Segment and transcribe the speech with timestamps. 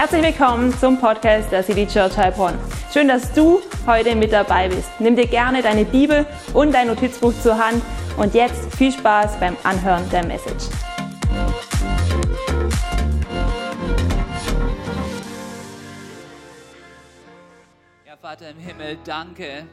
[0.00, 2.56] Herzlich willkommen zum Podcast der City Church Heilbronn.
[2.92, 4.88] Schön, dass du heute mit dabei bist.
[5.00, 6.24] Nimm dir gerne deine Bibel
[6.54, 7.82] und dein Notizbuch zur Hand
[8.16, 10.66] und jetzt viel Spaß beim Anhören der Message.
[18.06, 19.66] Ja, Vater im Himmel, danke,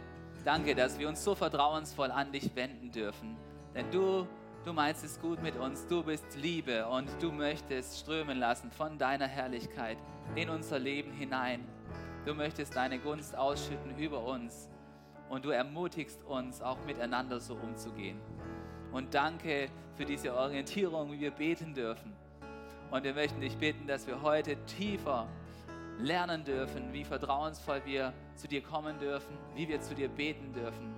[0.44, 3.38] danke, dass wir uns so vertrauensvoll an dich wenden dürfen.
[3.76, 4.26] Denn du
[4.66, 8.98] Du meinst es gut mit uns, du bist Liebe und du möchtest strömen lassen von
[8.98, 9.96] deiner Herrlichkeit
[10.34, 11.64] in unser Leben hinein.
[12.26, 14.68] Du möchtest deine Gunst ausschütten über uns
[15.30, 18.20] und du ermutigst uns auch miteinander so umzugehen.
[18.92, 22.16] Und danke für diese Orientierung, wie wir beten dürfen.
[22.90, 25.28] Und wir möchten dich bitten, dass wir heute tiefer
[26.00, 30.92] lernen dürfen, wie vertrauensvoll wir zu dir kommen dürfen, wie wir zu dir beten dürfen,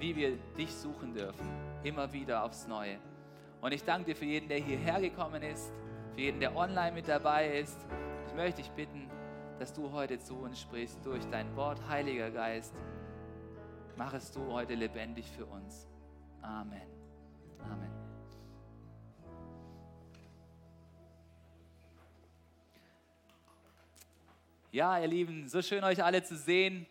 [0.00, 2.98] wie wir dich suchen dürfen immer wieder aufs Neue.
[3.60, 5.72] Und ich danke dir für jeden, der hierher gekommen ist,
[6.14, 7.86] für jeden, der online mit dabei ist.
[8.26, 9.08] Ich möchte dich bitten,
[9.58, 12.74] dass du heute zu uns sprichst durch dein Wort, Heiliger Geist.
[13.96, 15.88] Mach es du heute lebendig für uns.
[16.42, 16.82] Amen.
[17.60, 17.90] Amen.
[24.72, 26.86] Ja, ihr Lieben, so schön euch alle zu sehen.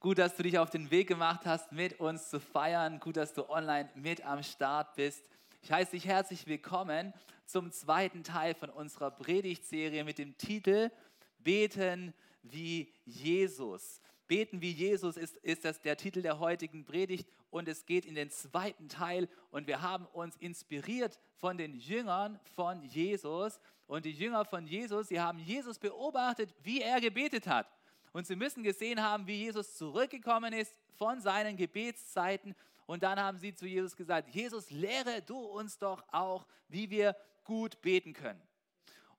[0.00, 3.00] Gut, dass du dich auf den Weg gemacht hast, mit uns zu feiern.
[3.00, 5.28] Gut, dass du online mit am Start bist.
[5.60, 7.12] Ich heiße dich herzlich willkommen
[7.46, 10.92] zum zweiten Teil von unserer Predigtserie mit dem Titel
[11.40, 14.00] Beten wie Jesus.
[14.28, 18.14] Beten wie Jesus ist, ist das der Titel der heutigen Predigt und es geht in
[18.14, 24.12] den zweiten Teil und wir haben uns inspiriert von den Jüngern von Jesus und die
[24.12, 27.66] Jünger von Jesus, sie haben Jesus beobachtet, wie er gebetet hat.
[28.12, 32.54] Und sie müssen gesehen haben, wie Jesus zurückgekommen ist von seinen Gebetszeiten.
[32.86, 37.16] Und dann haben sie zu Jesus gesagt, Jesus, lehre du uns doch auch, wie wir
[37.44, 38.40] gut beten können.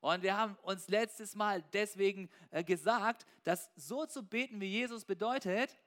[0.01, 5.03] Und wir haben uns letztes Mal deswegen äh, gesagt, dass so zu beten wie Jesus
[5.03, 5.77] bedeutet,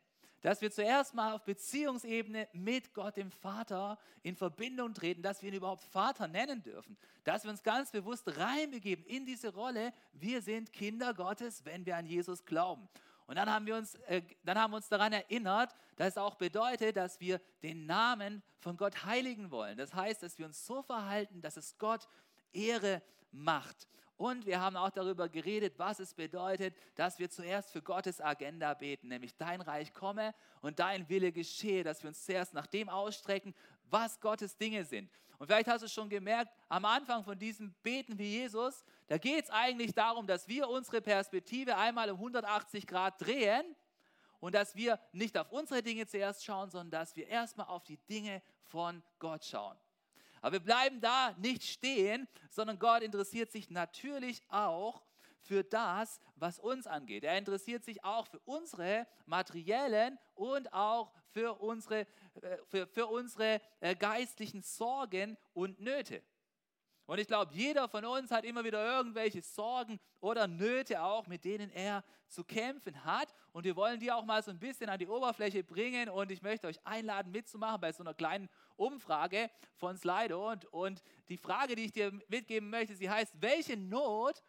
[0.42, 5.48] dass wir zuerst mal auf Beziehungsebene mit Gott dem Vater in Verbindung treten, dass wir
[5.48, 10.42] ihn überhaupt Vater nennen dürfen, dass wir uns ganz bewusst reinbegeben in diese Rolle, wir
[10.42, 12.88] sind Kinder Gottes, wenn wir an Jesus glauben.
[13.26, 16.34] Und dann haben wir uns, äh, dann haben wir uns daran erinnert, dass es auch
[16.34, 19.78] bedeutet, dass wir den Namen von Gott heiligen wollen.
[19.78, 22.08] Das heißt, dass wir uns so verhalten, dass es Gott
[22.52, 23.88] Ehre macht.
[24.22, 28.72] Und wir haben auch darüber geredet, was es bedeutet, dass wir zuerst für Gottes Agenda
[28.72, 32.88] beten, nämlich dein Reich komme und dein Wille geschehe, dass wir uns zuerst nach dem
[32.88, 33.52] ausstrecken,
[33.90, 35.10] was Gottes Dinge sind.
[35.38, 39.42] Und vielleicht hast du schon gemerkt, am Anfang von diesem Beten wie Jesus, da geht
[39.42, 43.74] es eigentlich darum, dass wir unsere Perspektive einmal um 180 Grad drehen
[44.38, 47.96] und dass wir nicht auf unsere Dinge zuerst schauen, sondern dass wir erstmal auf die
[47.96, 49.76] Dinge von Gott schauen.
[50.42, 55.02] Aber wir bleiben da nicht stehen, sondern Gott interessiert sich natürlich auch
[55.40, 57.24] für das, was uns angeht.
[57.24, 62.00] Er interessiert sich auch für unsere materiellen und auch für unsere,
[62.40, 66.22] äh, für, für unsere äh, geistlichen Sorgen und Nöte.
[67.06, 71.44] Und ich glaube, jeder von uns hat immer wieder irgendwelche Sorgen oder Nöte auch, mit
[71.44, 73.34] denen er zu kämpfen hat.
[73.52, 76.08] Und wir wollen die auch mal so ein bisschen an die Oberfläche bringen.
[76.08, 78.48] Und ich möchte euch einladen, mitzumachen bei so einer kleinen
[78.82, 80.50] Umfrage von Slido.
[80.50, 84.42] Und, und die Frage, die ich dir mitgeben möchte, sie heißt, welche Not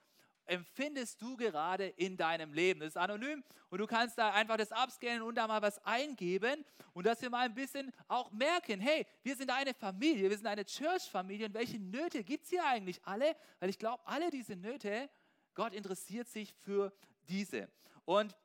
[0.46, 2.82] empfindest du gerade in deinem Leben?
[2.82, 6.66] Das ist anonym und du kannst da einfach das abscannen und da mal was eingeben
[6.94, 10.48] und dass wir mal ein bisschen auch merken, hey, wir sind eine Familie, wir sind
[10.48, 13.36] eine Church-Familie und welche Nöte gibt es hier eigentlich alle?
[13.60, 15.10] Weil ich glaube, alle diese Nöte,
[15.54, 16.92] Gott interessiert sich für
[17.30, 17.70] diese.
[18.06, 18.36] Und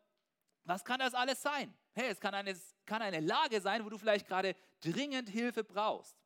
[0.64, 1.74] was kann das alles sein?
[1.94, 2.54] Hey, es kann eine,
[2.88, 6.16] kann eine Lage sein, wo du vielleicht gerade dringend Hilfe brauchst.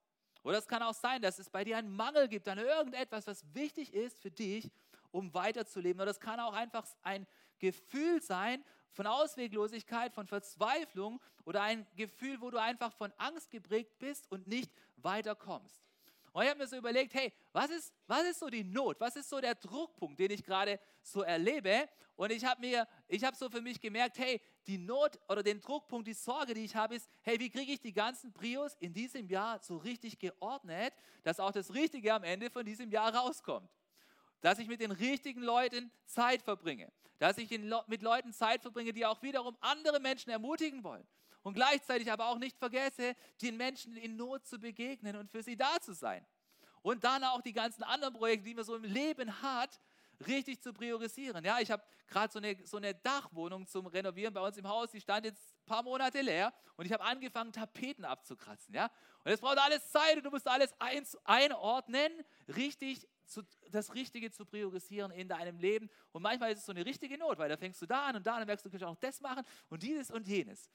[0.44, 3.44] Oder es kann auch sein, dass es bei dir einen Mangel gibt an irgendetwas, was
[3.54, 4.70] wichtig ist für dich
[5.10, 6.00] um weiterzuleben.
[6.00, 7.26] Oder das kann auch einfach ein
[7.58, 13.98] Gefühl sein von Ausweglosigkeit, von Verzweiflung oder ein Gefühl, wo du einfach von Angst geprägt
[13.98, 15.91] bist und nicht weiterkommst.
[16.32, 18.98] Und ich habe mir so überlegt, hey, was ist, was ist so die Not?
[19.00, 21.88] Was ist so der Druckpunkt, den ich gerade so erlebe?
[22.16, 25.60] Und ich habe mir, ich habe so für mich gemerkt, hey, die Not oder den
[25.60, 28.94] Druckpunkt, die Sorge, die ich habe, ist, hey, wie kriege ich die ganzen Prios in
[28.94, 33.70] diesem Jahr so richtig geordnet, dass auch das Richtige am Ende von diesem Jahr rauskommt?
[34.42, 37.48] dass ich mit den richtigen Leuten Zeit verbringe, dass ich
[37.86, 41.06] mit Leuten Zeit verbringe, die auch wiederum andere Menschen ermutigen wollen
[41.42, 45.56] und gleichzeitig aber auch nicht vergesse, den Menschen in Not zu begegnen und für sie
[45.56, 46.24] da zu sein.
[46.82, 49.80] Und dann auch die ganzen anderen Projekte, die man so im Leben hat,
[50.26, 51.44] richtig zu priorisieren.
[51.44, 54.90] Ja, ich habe gerade so eine, so eine Dachwohnung zum Renovieren bei uns im Haus,
[54.90, 58.74] die stand jetzt ein paar Monate leer und ich habe angefangen, Tapeten abzukratzen.
[58.74, 58.90] Ja,
[59.24, 62.12] und es braucht alles Zeit und du musst alles ein, einordnen,
[62.48, 65.88] richtig zu, das Richtige zu priorisieren in deinem Leben.
[66.12, 68.26] Und manchmal ist es so eine richtige Not, weil da fängst du da an und
[68.26, 70.70] da, dann merkst du, du kannst auch das machen und dieses und jenes.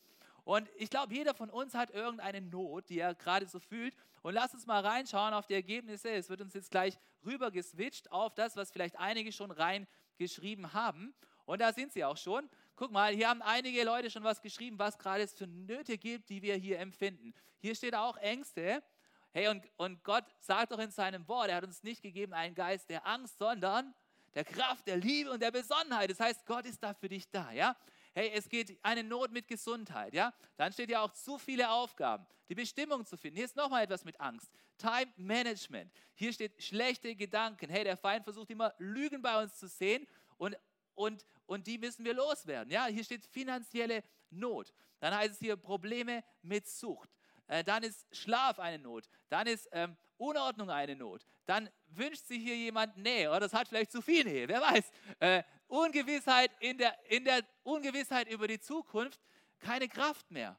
[0.47, 3.93] Und ich glaube, jeder von uns hat irgendeine Not, die er gerade so fühlt.
[4.21, 6.09] Und lass uns mal reinschauen auf die Ergebnisse.
[6.09, 11.13] Es wird uns jetzt gleich rüber geswitcht auf das, was vielleicht einige schon reingeschrieben haben.
[11.45, 12.49] Und da sind sie auch schon.
[12.77, 16.29] Guck mal, hier haben einige Leute schon was geschrieben, was gerade es für Nöte gibt,
[16.29, 17.33] die wir hier empfinden.
[17.59, 18.81] Hier steht auch Ängste.
[19.33, 22.55] Hey, und, und Gott sagt doch in seinem Wort, er hat uns nicht gegeben einen
[22.55, 23.93] Geist der Angst, sondern
[24.33, 26.09] der Kraft, der Liebe und der Besonnenheit.
[26.09, 27.75] Das heißt, Gott ist da für dich da, ja?
[28.17, 32.25] Hey, es geht eine Not mit Gesundheit, ja, dann steht ja auch zu viele Aufgaben,
[32.49, 33.35] die Bestimmung zu finden.
[33.37, 34.49] Hier ist nochmal etwas mit Angst.
[34.79, 35.91] Time Management.
[36.15, 37.69] Hier steht schlechte Gedanken.
[37.69, 40.57] Hey, der Feind versucht immer Lügen bei uns zu sehen und,
[40.95, 42.71] und, und die müssen wir loswerden.
[42.71, 44.73] Ja, hier steht finanzielle Not.
[44.99, 47.11] Dann heißt es hier Probleme mit Sucht.
[47.45, 49.07] Äh, dann ist Schlaf eine Not.
[49.29, 51.23] Dann ist ähm, Unordnung eine Not.
[51.45, 54.91] Dann wünscht sich hier jemand Nähe oder das hat vielleicht zu viel Nähe, wer weiß.
[55.19, 59.19] Äh, Ungewissheit in der, in der Ungewissheit über die Zukunft,
[59.59, 60.57] keine Kraft mehr.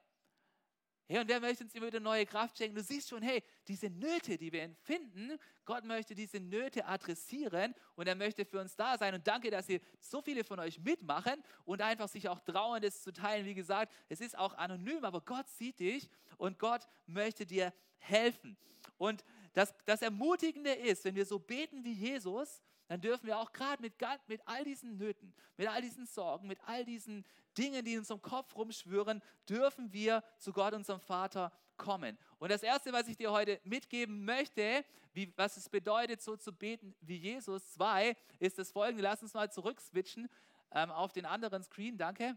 [1.10, 2.76] Hey, und wer möchte uns immer wieder neue Kraft schenken?
[2.76, 8.06] Du siehst schon, hey, diese Nöte, die wir empfinden, Gott möchte diese Nöte adressieren und
[8.06, 9.14] er möchte für uns da sein.
[9.14, 13.00] Und danke, dass ihr so viele von euch mitmachen und einfach sich auch trauen, das
[13.00, 13.46] zu teilen.
[13.46, 18.58] Wie gesagt, es ist auch anonym, aber Gott sieht dich und Gott möchte dir helfen.
[18.98, 19.24] Und
[19.54, 23.80] das, das Ermutigende ist, wenn wir so beten wie Jesus, dann dürfen wir auch gerade
[23.82, 23.94] mit,
[24.26, 27.24] mit all diesen Nöten, mit all diesen Sorgen, mit all diesen
[27.56, 32.18] Dingen, die in unserem Kopf rumschwören, dürfen wir zu Gott, unserem Vater, kommen.
[32.38, 36.52] Und das Erste, was ich dir heute mitgeben möchte, wie, was es bedeutet, so zu
[36.52, 39.02] beten wie Jesus, zwei, ist das folgende.
[39.02, 40.28] Lass uns mal zurückswitchen
[40.72, 42.36] ähm, auf den anderen Screen, danke.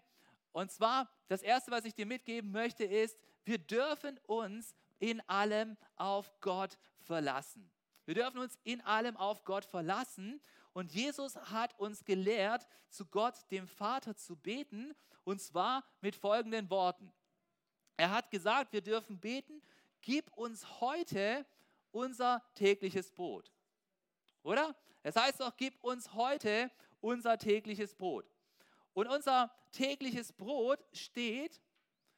[0.54, 5.78] Und zwar, das Erste, was ich dir mitgeben möchte, ist, wir dürfen uns in allem
[5.96, 7.70] auf Gott verlassen.
[8.06, 10.42] Wir dürfen uns in allem auf Gott verlassen.
[10.74, 14.96] Und Jesus hat uns gelehrt, zu Gott, dem Vater, zu beten.
[15.24, 17.12] Und zwar mit folgenden Worten.
[17.98, 19.62] Er hat gesagt, wir dürfen beten,
[20.02, 21.46] gib uns heute
[21.92, 23.52] unser tägliches Brot.
[24.44, 24.76] Oder?
[25.04, 26.70] Es heißt auch, gib uns heute
[27.00, 28.30] unser tägliches Brot.
[28.94, 31.62] Und unser tägliches Brot steht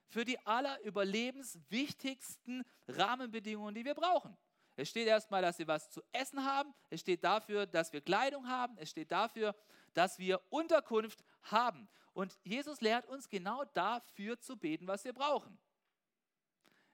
[0.08, 4.38] für die allerüberlebenswichtigsten Rahmenbedingungen, die wir brauchen.
[4.76, 6.74] Es steht erstmal, dass wir was zu essen haben.
[6.90, 8.78] Es steht dafür, dass wir Kleidung haben.
[8.78, 9.56] Es steht dafür,
[9.94, 11.88] dass wir Unterkunft haben.
[12.14, 15.58] Und Jesus lehrt uns genau dafür zu beten, was wir brauchen.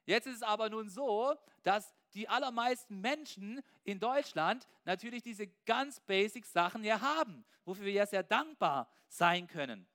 [0.06, 6.00] Jetzt ist es aber nun so, dass die allermeisten Menschen in Deutschland natürlich diese ganz
[6.00, 9.88] basic Sachen ja haben, wofür wir ja sehr dankbar sein können.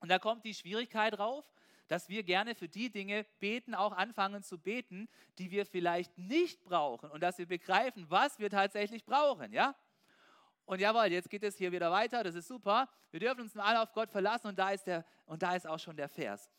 [0.00, 1.50] Und da kommt die Schwierigkeit drauf,
[1.88, 5.08] dass wir gerne für die Dinge beten, auch anfangen zu beten,
[5.38, 9.74] die wir vielleicht nicht brauchen und dass wir begreifen, was wir tatsächlich brauchen, ja?
[10.66, 12.88] Und jawohl, jetzt geht es hier wieder weiter, das ist super.
[13.10, 15.78] Wir dürfen uns alle auf Gott verlassen und da ist, der, und da ist auch
[15.78, 16.50] schon der Vers.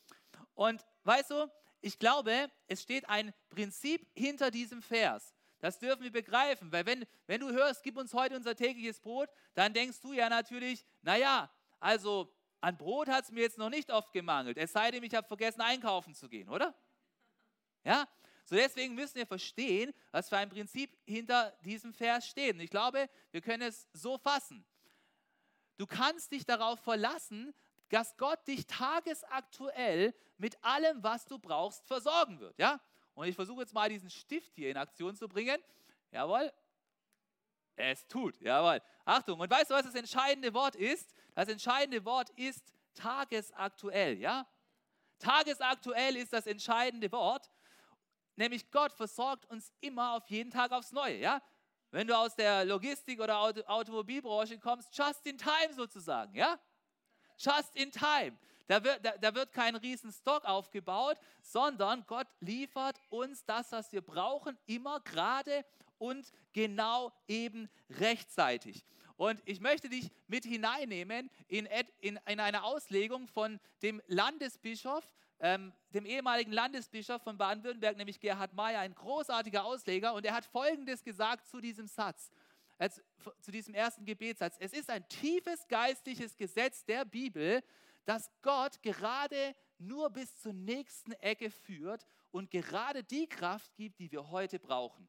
[0.53, 1.51] Und weißt du,
[1.81, 5.33] ich glaube, es steht ein Prinzip hinter diesem Vers.
[5.59, 9.29] Das dürfen wir begreifen, weil wenn, wenn du hörst, gib uns heute unser tägliches Brot,
[9.55, 11.49] dann denkst du ja natürlich, naja,
[11.79, 15.13] also an Brot hat es mir jetzt noch nicht oft gemangelt, es sei denn, ich
[15.13, 16.73] habe vergessen, einkaufen zu gehen, oder?
[17.83, 18.07] Ja?
[18.45, 22.53] So deswegen müssen wir verstehen, was für ein Prinzip hinter diesem Vers steht.
[22.53, 24.63] Und ich glaube, wir können es so fassen.
[25.77, 27.53] Du kannst dich darauf verlassen,
[27.89, 32.57] dass Gott dich tagesaktuell mit allem, was du brauchst, versorgen wird.
[32.59, 32.79] Ja?
[33.15, 35.59] Und ich versuche jetzt mal diesen Stift hier in Aktion zu bringen.
[36.11, 36.51] Jawohl,
[37.75, 38.81] es tut, jawohl.
[39.05, 41.14] Achtung, und weißt du, was das entscheidende Wort ist?
[41.35, 44.47] Das entscheidende Wort ist tagesaktuell, ja?
[45.19, 47.49] Tagesaktuell ist das entscheidende Wort,
[48.35, 51.41] nämlich Gott versorgt uns immer auf jeden Tag aufs Neue, ja?
[51.91, 56.59] Wenn du aus der Logistik oder Auto Automobilbranche kommst, just in time sozusagen, ja?
[57.37, 58.37] Just in time.
[58.67, 63.91] Da wird, da, da wird kein riesen Stock aufgebaut, sondern Gott liefert uns das, was
[63.91, 65.65] wir brauchen, immer gerade
[65.97, 68.85] und genau eben rechtzeitig.
[69.17, 71.67] Und ich möchte dich mit hineinnehmen in,
[71.99, 75.03] in, in eine Auslegung von dem Landesbischof,
[75.39, 80.13] ähm, dem ehemaligen Landesbischof von Baden-Württemberg, nämlich Gerhard Mayer, ein großartiger Ausleger.
[80.13, 82.29] Und er hat Folgendes gesagt zu diesem Satz,
[82.77, 82.89] äh,
[83.39, 84.57] zu diesem ersten Gebetssatz.
[84.59, 87.63] Es ist ein tiefes geistliches Gesetz der Bibel,
[88.03, 94.11] dass Gott gerade nur bis zur nächsten Ecke führt und gerade die Kraft gibt, die
[94.11, 95.07] wir heute brauchen.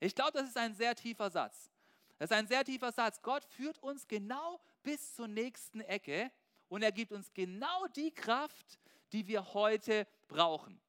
[0.00, 1.73] Ich glaube, das ist ein sehr tiefer Satz.
[2.18, 3.20] Das ist ein sehr tiefer Satz.
[3.22, 6.30] Gott führt uns genau bis zur nächsten Ecke
[6.68, 8.78] und er gibt uns genau die Kraft,
[9.12, 10.80] die wir heute brauchen.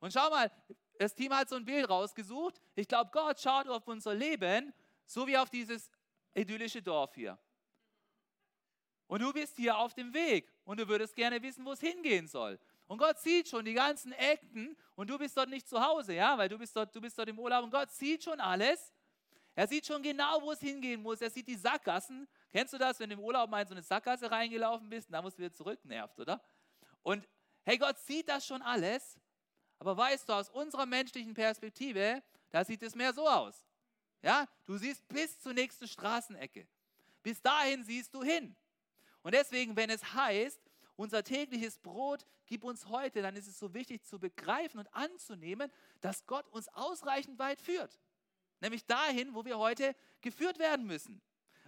[0.00, 0.50] Und schau mal,
[0.98, 2.60] das Team hat so ein Bild rausgesucht.
[2.74, 4.72] Ich glaube, Gott schaut auf unser Leben,
[5.06, 5.90] so wie auf dieses
[6.34, 7.38] idyllische Dorf hier.
[9.06, 12.26] Und du bist hier auf dem Weg und du würdest gerne wissen, wo es hingehen
[12.26, 12.58] soll.
[12.86, 16.36] Und Gott sieht schon die ganzen Ecken und du bist dort nicht zu Hause, ja,
[16.36, 18.92] weil du bist dort, du bist dort im Urlaub und Gott sieht schon alles.
[19.54, 21.20] Er sieht schon genau, wo es hingehen muss.
[21.20, 22.26] Er sieht die Sackgassen.
[22.50, 25.12] Kennst du das, wenn du im Urlaub mal in so eine Sackgasse reingelaufen bist und
[25.12, 25.84] da musst du wieder zurück?
[25.84, 26.42] Nervt, oder?
[27.02, 27.28] Und
[27.64, 29.18] hey, Gott sieht das schon alles.
[29.78, 33.66] Aber weißt du, aus unserer menschlichen Perspektive, da sieht es mehr so aus.
[34.22, 36.66] Ja, du siehst bis zur nächsten Straßenecke.
[37.22, 38.54] Bis dahin siehst du hin.
[39.22, 40.60] Und deswegen, wenn es heißt,
[40.96, 45.70] unser tägliches Brot gib uns heute, dann ist es so wichtig zu begreifen und anzunehmen,
[46.00, 47.98] dass Gott uns ausreichend weit führt.
[48.62, 51.20] Nämlich dahin, wo wir heute geführt werden müssen.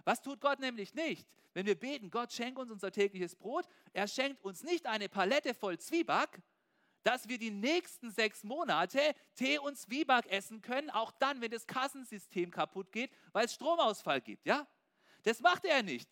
[0.05, 1.27] Was tut Gott nämlich nicht?
[1.53, 5.53] Wenn wir beten, Gott schenkt uns unser tägliches Brot, er schenkt uns nicht eine Palette
[5.53, 6.41] voll Zwieback,
[7.03, 8.99] dass wir die nächsten sechs Monate
[9.35, 14.21] Tee und Zwieback essen können, auch dann, wenn das Kassensystem kaputt geht, weil es Stromausfall
[14.21, 14.45] gibt.
[14.45, 14.65] Ja?
[15.23, 16.09] Das macht er nicht.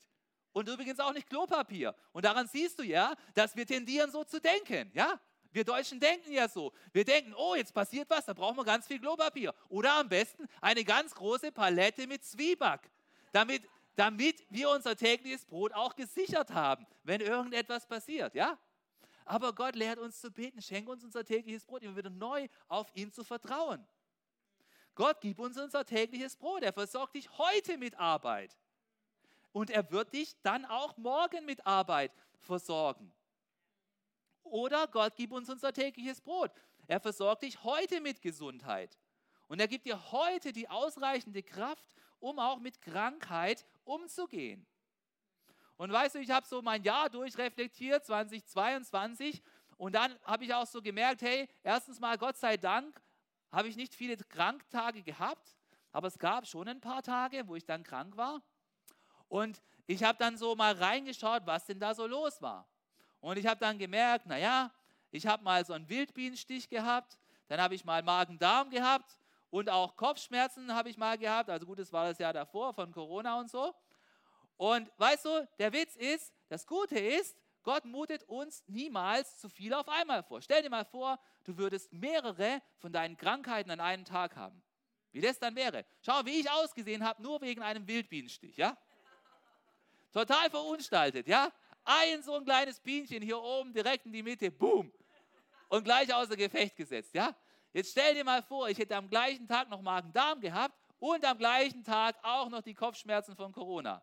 [0.52, 1.96] Und übrigens auch nicht Klopapier.
[2.12, 4.92] Und daran siehst du ja, dass wir tendieren, so zu denken.
[4.94, 5.20] Ja?
[5.54, 6.74] Wir Deutschen denken ja so.
[6.92, 9.54] Wir denken, oh, jetzt passiert was, da brauchen wir ganz viel Klopapier.
[9.70, 12.90] Oder am besten eine ganz große Palette mit Zwieback,
[13.32, 13.64] damit,
[13.96, 18.34] damit wir unser tägliches Brot auch gesichert haben, wenn irgendetwas passiert.
[18.34, 18.58] Ja?
[19.26, 22.88] Aber Gott lehrt uns zu beten, schenk uns unser tägliches Brot, immer wieder neu auf
[22.96, 23.86] ihn zu vertrauen.
[24.96, 26.64] Gott, gib uns unser tägliches Brot.
[26.64, 28.58] Er versorgt dich heute mit Arbeit.
[29.52, 33.14] Und er wird dich dann auch morgen mit Arbeit versorgen.
[34.44, 36.52] Oder Gott, gib uns unser tägliches Brot.
[36.88, 38.98] Er versorgt dich heute mit Gesundheit.
[39.48, 41.86] Und er gibt dir heute die ausreichende Kraft,
[42.20, 44.66] um auch mit Krankheit umzugehen.
[45.78, 49.42] Und weißt du, ich habe so mein Jahr durchreflektiert, 2022,
[49.78, 53.02] und dann habe ich auch so gemerkt, hey, erstens mal, Gott sei Dank,
[53.52, 55.56] habe ich nicht viele Kranktage gehabt,
[55.92, 58.42] aber es gab schon ein paar Tage, wo ich dann krank war.
[59.28, 62.68] Und ich habe dann so mal reingeschaut, was denn da so los war.
[63.24, 64.70] Und ich habe dann gemerkt, naja,
[65.10, 69.18] ich habe mal so einen Wildbienenstich gehabt, dann habe ich mal Magen-Darm gehabt
[69.50, 71.50] und auch Kopfschmerzen habe ich mal gehabt.
[71.50, 73.74] Also gut, das war das Jahr davor von Corona und so.
[74.58, 79.74] Und weißt du, der Witz ist, das Gute ist, Gott mutet uns niemals zu viel
[79.74, 80.42] auf einmal vor.
[80.42, 84.62] Stell dir mal vor, du würdest mehrere von deinen Krankheiten an einem Tag haben.
[85.14, 85.86] Wie das dann wäre.
[86.02, 88.76] Schau, wie ich ausgesehen habe, nur wegen einem Wildbienenstich, ja?
[90.12, 91.54] Total verunstaltet, ja?
[91.84, 94.92] Ein so ein kleines Bienchen hier oben direkt in die Mitte, boom.
[95.70, 97.36] Und gleich außer Gefecht gesetzt, ja?
[97.74, 101.38] Jetzt stell dir mal vor, ich hätte am gleichen Tag noch Magen-Darm gehabt und am
[101.38, 104.02] gleichen Tag auch noch die Kopfschmerzen von Corona.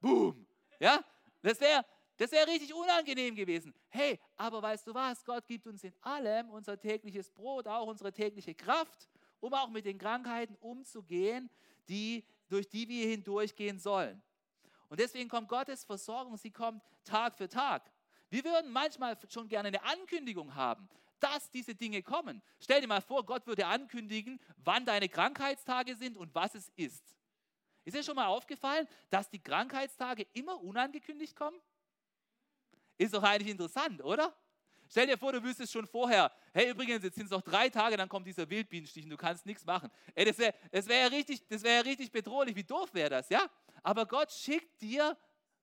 [0.00, 0.46] Boom.
[0.78, 1.04] Ja?
[1.42, 1.84] Das wäre
[2.20, 3.72] das wär richtig unangenehm gewesen.
[3.88, 5.24] Hey, aber weißt du was?
[5.24, 9.08] Gott gibt uns in allem unser tägliches Brot, auch unsere tägliche Kraft,
[9.40, 11.48] um auch mit den Krankheiten umzugehen,
[11.88, 14.22] die, durch die wir hindurchgehen sollen.
[14.90, 17.90] Und deswegen kommt Gottes Versorgung, sie kommt Tag für Tag.
[18.28, 20.88] Wir würden manchmal schon gerne eine Ankündigung haben,
[21.20, 22.42] dass diese Dinge kommen.
[22.58, 27.16] Stell dir mal vor, Gott würde ankündigen, wann deine Krankheitstage sind und was es ist.
[27.84, 31.58] Ist dir schon mal aufgefallen, dass die Krankheitstage immer unangekündigt kommen?
[32.98, 34.36] Ist doch eigentlich interessant, oder?
[34.90, 37.96] Stell dir vor, du wüsstest schon vorher, hey, übrigens, jetzt sind es noch drei Tage,
[37.96, 39.88] dann kommt dieser Wildbienenstich und du kannst nichts machen.
[40.16, 42.56] Ey, das wäre das wär ja, wär ja richtig bedrohlich.
[42.56, 43.48] Wie doof wäre das, ja?
[43.84, 45.16] Aber Gott schickt dir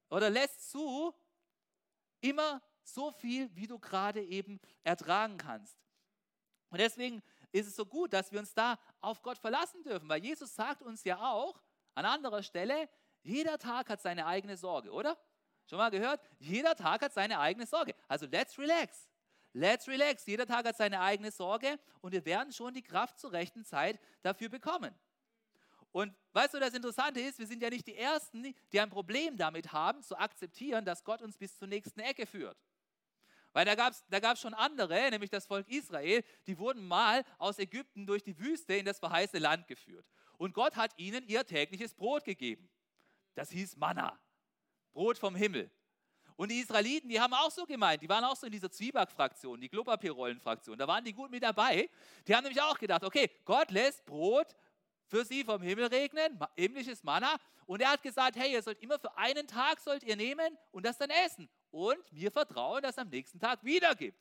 [0.10, 1.14] oder lässt zu,
[2.22, 5.78] immer so viel, wie du gerade eben ertragen kannst.
[6.70, 10.24] Und deswegen ist es so gut, dass wir uns da auf Gott verlassen dürfen, weil
[10.24, 11.62] Jesus sagt uns ja auch,
[11.96, 12.88] an anderer Stelle,
[13.24, 15.18] jeder Tag hat seine eigene Sorge, oder?
[15.66, 16.22] Schon mal gehört?
[16.40, 17.94] Jeder Tag hat seine eigene Sorge.
[18.08, 19.10] Also let's relax.
[19.58, 20.24] Let's relax.
[20.28, 24.00] Jeder Tag hat seine eigene Sorge und wir werden schon die Kraft zur rechten Zeit
[24.22, 24.94] dafür bekommen.
[25.92, 29.36] Und weißt du, das Interessante ist, wir sind ja nicht die Ersten, die ein Problem
[29.36, 32.56] damit haben, zu akzeptieren, dass Gott uns bis zur nächsten Ecke führt.
[33.52, 37.26] Weil da gab es da gab's schon andere, nämlich das Volk Israel, die wurden mal
[37.40, 40.06] aus Ägypten durch die Wüste in das verheißene Land geführt.
[40.38, 42.70] Und Gott hat ihnen ihr tägliches Brot gegeben.
[43.34, 44.20] Das hieß Manna,
[44.92, 45.72] Brot vom Himmel.
[46.38, 49.60] Und die Israeliten, die haben auch so gemeint, die waren auch so in dieser Zwieback-Fraktion,
[49.60, 51.90] die Klopapierrollen-Fraktion, da waren die gut mit dabei.
[52.28, 54.56] Die haben nämlich auch gedacht, okay, Gott lässt Brot
[55.08, 57.38] für sie vom Himmel regnen, himmlisches Manna.
[57.66, 60.86] Und er hat gesagt, hey, ihr sollt immer für einen Tag sollt ihr nehmen und
[60.86, 61.50] das dann essen.
[61.72, 64.20] Und mir vertrauen, dass es am nächsten Tag wieder gibt.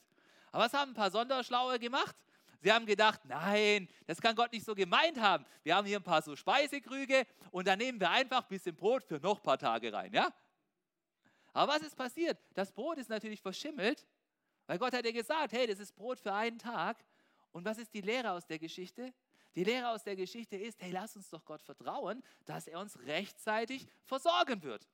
[0.53, 2.17] Aber was haben ein paar Sonderschlaue gemacht?
[2.63, 5.45] Sie haben gedacht, nein, das kann Gott nicht so gemeint haben.
[5.63, 9.05] Wir haben hier ein paar so Speisekrüge und dann nehmen wir einfach ein bisschen Brot
[9.05, 10.33] für noch ein paar Tage rein, ja?
[11.57, 12.39] Aber was ist passiert?
[12.53, 14.07] Das Brot ist natürlich verschimmelt,
[14.67, 17.03] weil Gott hat ja gesagt, hey, das ist Brot für einen Tag.
[17.51, 19.15] Und was ist die Lehre aus der Geschichte?
[19.55, 22.99] Die Lehre aus der Geschichte ist, hey, lass uns doch Gott vertrauen, dass er uns
[23.07, 24.87] rechtzeitig versorgen wird.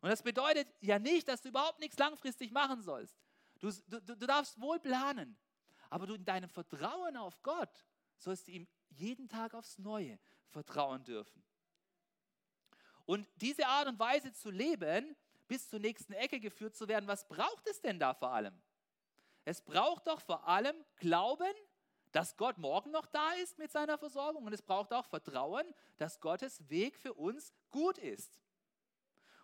[0.00, 3.16] Und das bedeutet ja nicht, dass du überhaupt nichts langfristig machen sollst.
[3.60, 5.38] Du, du, du darfst wohl planen,
[5.90, 7.86] aber du in deinem Vertrauen auf Gott
[8.18, 11.44] sollst du ihm jeden Tag aufs Neue vertrauen dürfen.
[13.04, 15.14] Und diese Art und Weise zu leben,
[15.48, 18.54] bis zur nächsten Ecke geführt zu werden, was braucht es denn da vor allem?
[19.44, 21.54] Es braucht doch vor allem Glauben,
[22.12, 25.64] dass Gott morgen noch da ist mit seiner Versorgung und es braucht auch Vertrauen,
[25.98, 28.40] dass Gottes Weg für uns gut ist.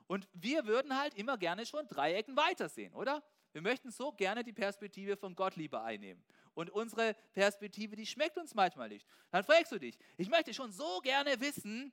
[0.07, 3.23] Und wir würden halt immer gerne schon Dreiecken weitersehen, oder?
[3.53, 6.25] Wir möchten so gerne die Perspektive von Gott lieber einnehmen.
[6.55, 9.07] Und unsere Perspektive, die schmeckt uns manchmal nicht.
[9.31, 11.93] Dann fragst du dich, ich möchte schon so gerne wissen,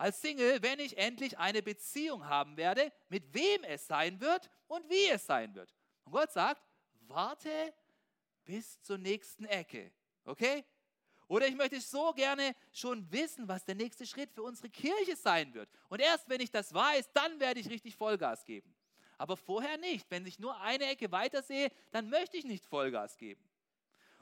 [0.00, 4.88] als Single, wenn ich endlich eine Beziehung haben werde, mit wem es sein wird und
[4.88, 5.74] wie es sein wird.
[6.04, 6.62] Und Gott sagt,
[7.00, 7.74] warte
[8.46, 9.92] bis zur nächsten Ecke.
[10.24, 10.64] Okay?
[11.28, 15.52] Oder ich möchte so gerne schon wissen, was der nächste Schritt für unsere Kirche sein
[15.52, 15.68] wird.
[15.90, 18.74] Und erst wenn ich das weiß, dann werde ich richtig Vollgas geben.
[19.18, 20.10] Aber vorher nicht.
[20.10, 23.44] Wenn ich nur eine Ecke weiter sehe, dann möchte ich nicht Vollgas geben.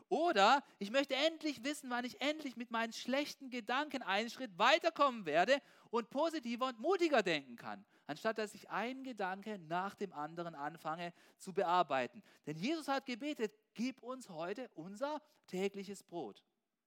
[0.08, 5.26] Oder ich möchte endlich wissen, wann ich endlich mit meinen schlechten Gedanken einen Schritt weiterkommen
[5.26, 5.60] werde
[5.90, 11.12] und positiver und mutiger denken kann, anstatt dass ich einen Gedanke nach dem anderen anfange
[11.36, 12.22] zu bearbeiten.
[12.46, 16.42] Denn Jesus hat gebetet, gib uns heute unser tägliches Brot.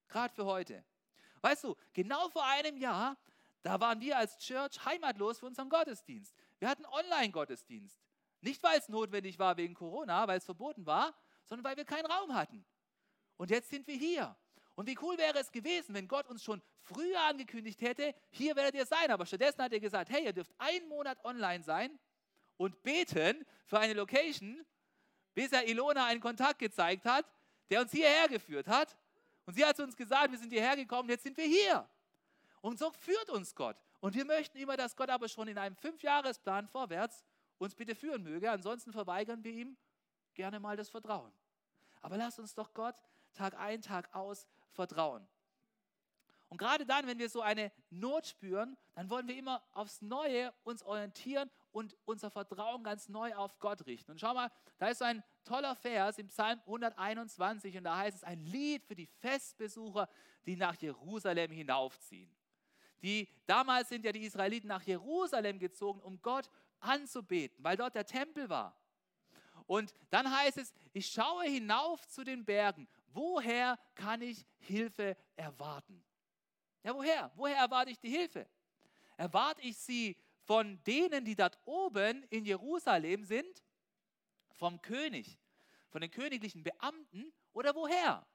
[0.08, 0.84] Gerade für heute.
[1.42, 3.16] Weißt du, genau vor einem Jahr,
[3.62, 6.34] da waren wir als Church heimatlos für unseren Gottesdienst.
[6.58, 8.00] Wir hatten Online-Gottesdienst.
[8.40, 11.14] Nicht, weil es notwendig war wegen Corona, weil es verboten war,
[11.44, 12.64] sondern weil wir keinen Raum hatten.
[13.42, 14.36] Und jetzt sind wir hier.
[14.76, 18.76] Und wie cool wäre es gewesen, wenn Gott uns schon früher angekündigt hätte, hier werdet
[18.76, 19.10] ihr sein.
[19.10, 21.98] Aber stattdessen hat er gesagt, hey, ihr dürft einen Monat online sein
[22.56, 24.64] und beten für eine Location,
[25.34, 27.26] bis er Ilona einen Kontakt gezeigt hat,
[27.68, 28.96] der uns hierher geführt hat.
[29.44, 31.84] Und sie hat uns gesagt, wir sind hierher gekommen, jetzt sind wir hier.
[32.60, 33.76] Und so führt uns Gott.
[33.98, 37.24] Und wir möchten immer, dass Gott aber schon in einem Fünfjahresplan vorwärts
[37.58, 38.48] uns bitte führen möge.
[38.48, 39.76] Ansonsten verweigern wir ihm
[40.32, 41.32] gerne mal das Vertrauen.
[42.02, 42.94] Aber lass uns doch Gott
[43.34, 45.26] Tag ein, Tag aus vertrauen.
[46.52, 50.52] Und gerade dann, wenn wir so eine Not spüren, dann wollen wir immer aufs Neue
[50.64, 54.10] uns orientieren und unser Vertrauen ganz neu auf Gott richten.
[54.10, 58.18] Und schau mal, da ist so ein toller Vers im Psalm 121 und da heißt
[58.18, 60.10] es ein Lied für die Festbesucher,
[60.44, 62.30] die nach Jerusalem hinaufziehen.
[63.02, 68.04] Die, damals sind ja die Israeliten nach Jerusalem gezogen, um Gott anzubeten, weil dort der
[68.04, 68.76] Tempel war.
[69.66, 72.86] Und dann heißt es, ich schaue hinauf zu den Bergen.
[73.14, 76.02] Woher kann ich Hilfe erwarten?
[76.82, 77.30] Ja, woher?
[77.34, 78.48] Woher erwarte ich die Hilfe?
[79.16, 83.62] Erwarte ich sie von denen, die dort oben in Jerusalem sind?
[84.52, 85.38] Vom König,
[85.90, 88.26] von den königlichen Beamten oder woher?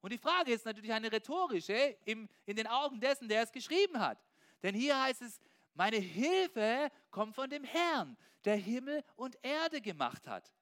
[0.00, 3.98] Und die Frage ist natürlich eine rhetorische im, in den Augen dessen, der es geschrieben
[3.98, 4.24] hat.
[4.62, 5.40] Denn hier heißt es,
[5.74, 10.52] meine Hilfe kommt von dem Herrn, der Himmel und Erde gemacht hat.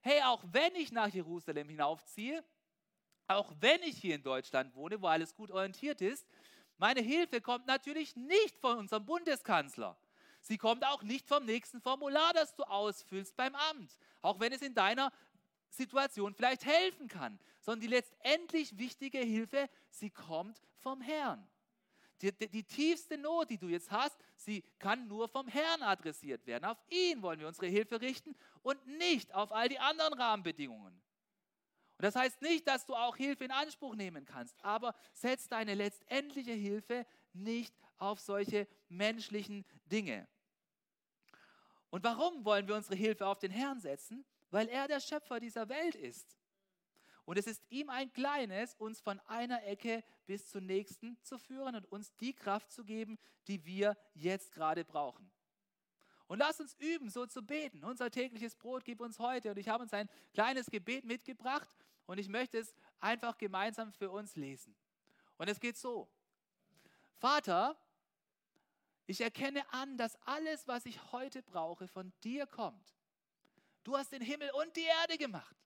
[0.00, 2.44] Hey, auch wenn ich nach Jerusalem hinaufziehe,
[3.28, 6.26] auch wenn ich hier in Deutschland wohne, wo alles gut orientiert ist,
[6.78, 9.96] meine Hilfe kommt natürlich nicht von unserem Bundeskanzler.
[10.40, 14.62] Sie kommt auch nicht vom nächsten Formular, das du ausfüllst beim Amt, auch wenn es
[14.62, 15.12] in deiner
[15.68, 21.46] Situation vielleicht helfen kann, sondern die letztendlich wichtige Hilfe, sie kommt vom Herrn.
[22.20, 26.46] Die, die, die, tiefste Not, die du jetzt hast, sie kann nur vom Herrn adressiert
[26.46, 26.64] werden.
[26.64, 31.00] Auf ihn wollen wir unsere Hilfe richten und nicht auf all die anderen Rahmenbedingungen.
[32.02, 36.50] Das heißt nicht, dass du auch Hilfe in Anspruch nehmen kannst, aber setz deine letztendliche
[36.50, 40.26] Hilfe nicht auf solche menschlichen Dinge.
[41.90, 44.24] Und warum wollen wir unsere Hilfe auf den Herrn setzen?
[44.50, 46.36] Weil er der Schöpfer dieser Welt ist.
[47.24, 51.76] Und es ist ihm ein kleines, uns von einer Ecke bis zur nächsten zu führen
[51.76, 55.30] und uns die Kraft zu geben, die wir jetzt gerade brauchen.
[56.26, 57.84] Und lass uns üben, so zu beten.
[57.84, 59.52] Unser tägliches Brot gib uns heute.
[59.52, 61.68] Und ich habe uns ein kleines Gebet mitgebracht
[62.06, 64.74] und ich möchte es einfach gemeinsam für uns lesen.
[65.38, 66.08] Und es geht so.
[67.16, 67.76] Vater,
[69.06, 72.94] ich erkenne an, dass alles, was ich heute brauche, von dir kommt.
[73.84, 75.56] Du hast den Himmel und die Erde gemacht.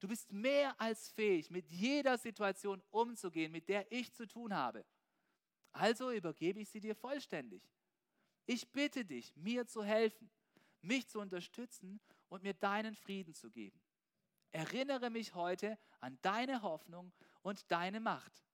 [0.00, 4.84] Du bist mehr als fähig, mit jeder Situation umzugehen, mit der ich zu tun habe.
[5.72, 7.62] Also übergebe ich sie dir vollständig.
[8.46, 10.30] Ich bitte dich, mir zu helfen,
[10.80, 13.80] mich zu unterstützen und mir deinen Frieden zu geben.
[14.52, 18.44] Erinnere mich heute an deine Hoffnung und deine Macht.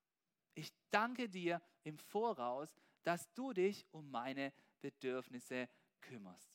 [0.55, 5.68] Ich danke dir im Voraus, dass du dich um meine Bedürfnisse
[6.00, 6.50] kümmerst.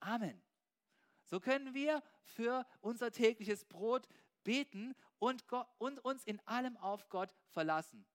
[0.00, 0.40] Amen.
[1.24, 4.08] So können wir für unser tägliches Brot
[4.44, 8.06] beten und, Gott, und uns in allem auf Gott verlassen.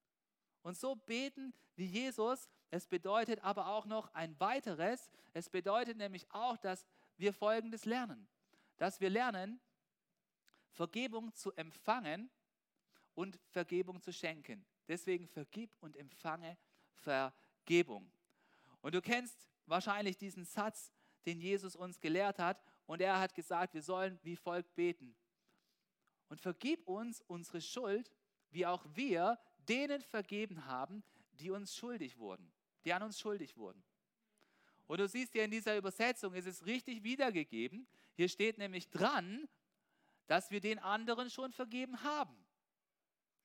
[0.64, 6.32] Und so beten wie Jesus, es bedeutet aber auch noch ein weiteres, es bedeutet nämlich
[6.32, 8.28] auch, dass wir Folgendes lernen,
[8.78, 9.60] dass wir lernen,
[10.74, 12.30] Vergebung zu empfangen
[13.16, 14.66] und Vergebung zu schenken.
[14.88, 16.58] Deswegen vergib und empfange
[16.96, 18.12] Vergebung.
[18.82, 20.92] Und du kennst wahrscheinlich diesen Satz,
[21.26, 22.62] den Jesus uns gelehrt hat.
[22.86, 25.16] Und er hat gesagt, wir sollen wie folgt beten.
[26.28, 28.12] Und vergib uns unsere Schuld,
[28.52, 32.52] wie auch wir denen vergeben haben, die uns schuldig wurden,
[32.84, 33.84] die an uns schuldig wurden.
[34.88, 37.88] Und du siehst hier in dieser Übersetzung, ist es richtig wiedergegeben.
[38.16, 39.48] Hier steht nämlich dran,
[40.28, 42.36] dass wir den anderen schon vergeben haben.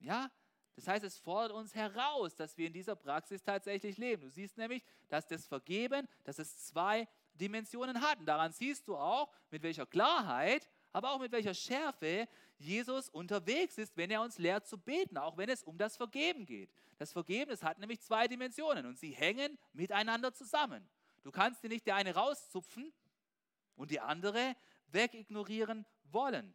[0.01, 0.31] Ja,
[0.77, 4.23] das heißt, es fordert uns heraus, dass wir in dieser Praxis tatsächlich leben.
[4.23, 8.21] Du siehst nämlich, dass das Vergeben, dass es zwei Dimensionen hat.
[8.21, 13.77] Und daran siehst du auch, mit welcher Klarheit, aber auch mit welcher Schärfe Jesus unterwegs
[13.79, 16.71] ist, wenn er uns lehrt zu beten, auch wenn es um das Vergeben geht.
[16.97, 20.89] Das Vergeben, das hat nämlich zwei Dimensionen und sie hängen miteinander zusammen.
[21.23, 22.93] Du kannst dir nicht die eine rauszupfen
[23.77, 24.57] und die andere
[24.89, 26.55] wegignorieren wollen.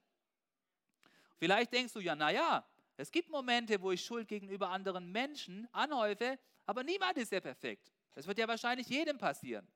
[1.43, 6.39] Vielleicht denkst du ja, naja, es gibt Momente, wo ich Schuld gegenüber anderen Menschen anhäufe,
[6.65, 7.91] aber niemand ist ja perfekt.
[8.13, 9.67] Das wird ja wahrscheinlich jedem passieren.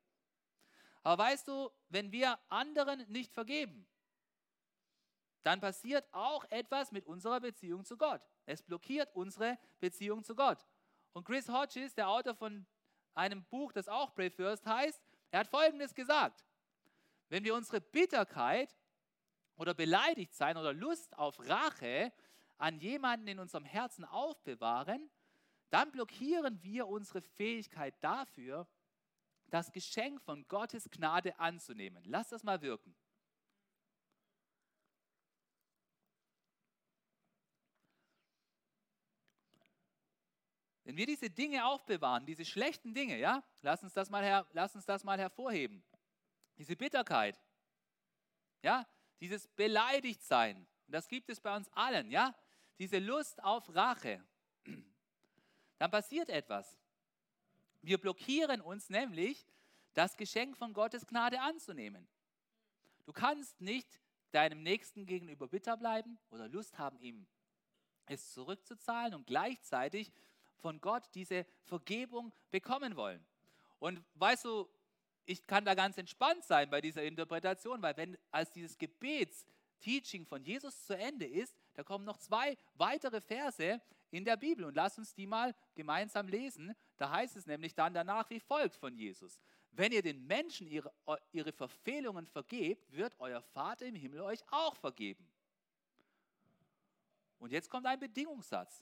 [1.04, 3.86] Aber weißt du, wenn wir anderen nicht vergeben,
[5.44, 8.22] dann passiert auch etwas mit unserer Beziehung zu Gott.
[8.46, 10.66] Es blockiert unsere Beziehung zu Gott.
[11.12, 12.66] Und Chris Hodges, der Autor von
[13.14, 15.02] einem Buch, das auch Pray First heißt,
[15.32, 16.46] er hat Folgendes gesagt.
[17.28, 18.74] Wenn wir unsere Bitterkeit
[19.58, 22.14] oder beleidigt sein oder Lust auf Rache
[22.58, 25.10] an jemanden in unserem Herzen aufbewahren,
[25.70, 28.68] dann blockieren wir unsere Fähigkeit dafür,
[29.50, 32.04] das Geschenk von Gottes Gnade anzunehmen.
[32.06, 32.96] Lass das mal wirken.
[40.84, 44.74] Wenn wir diese Dinge aufbewahren, diese schlechten Dinge, ja, lass uns das mal, her, lass
[44.74, 45.84] uns das mal hervorheben.
[46.58, 47.38] Diese Bitterkeit,
[48.62, 48.88] ja,
[49.20, 52.36] dieses Beleidigtsein, das gibt es bei uns allen, ja,
[52.80, 54.24] diese Lust auf Rache,
[55.78, 56.80] dann passiert etwas.
[57.82, 59.48] Wir blockieren uns nämlich,
[59.94, 62.08] das Geschenk von Gottes Gnade anzunehmen.
[63.06, 64.00] Du kannst nicht
[64.32, 67.26] deinem Nächsten gegenüber bitter bleiben oder Lust haben, ihm
[68.06, 70.12] es zurückzuzahlen und gleichzeitig
[70.58, 73.26] von Gott diese Vergebung bekommen wollen.
[73.80, 74.70] Und weißt du,
[75.28, 80.42] ich kann da ganz entspannt sein bei dieser Interpretation, weil wenn als dieses Gebets-Teaching von
[80.42, 84.98] Jesus zu Ende ist, da kommen noch zwei weitere Verse in der Bibel und lass
[84.98, 86.74] uns die mal gemeinsam lesen.
[86.96, 89.38] Da heißt es nämlich dann danach wie folgt von Jesus.
[89.72, 90.94] Wenn ihr den Menschen ihre,
[91.34, 95.28] ihre Verfehlungen vergebt, wird euer Vater im Himmel euch auch vergeben.
[97.38, 98.82] Und jetzt kommt ein Bedingungssatz.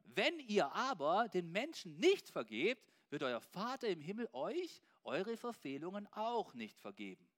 [0.00, 6.06] Wenn ihr aber den Menschen nicht vergebt, wird euer Vater im Himmel euch eure Verfehlungen
[6.12, 7.28] auch nicht vergeben.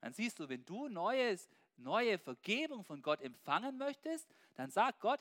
[0.00, 5.20] Dann siehst du, wenn du neues, neue Vergebung von Gott empfangen möchtest, dann sagt Gott,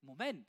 [0.00, 0.46] Moment,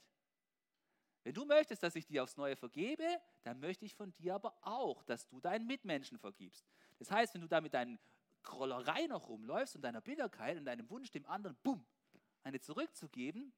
[1.24, 3.04] wenn du möchtest, dass ich dir aufs Neue vergebe,
[3.44, 6.66] dann möchte ich von dir aber auch, dass du deinen Mitmenschen vergibst.
[7.00, 8.00] Das heißt, wenn du da mit deinen
[8.44, 11.84] Krollerei noch rumläufst und deiner Bitterkeit und deinem Wunsch, dem anderen, bumm,
[12.44, 13.52] eine zurückzugeben,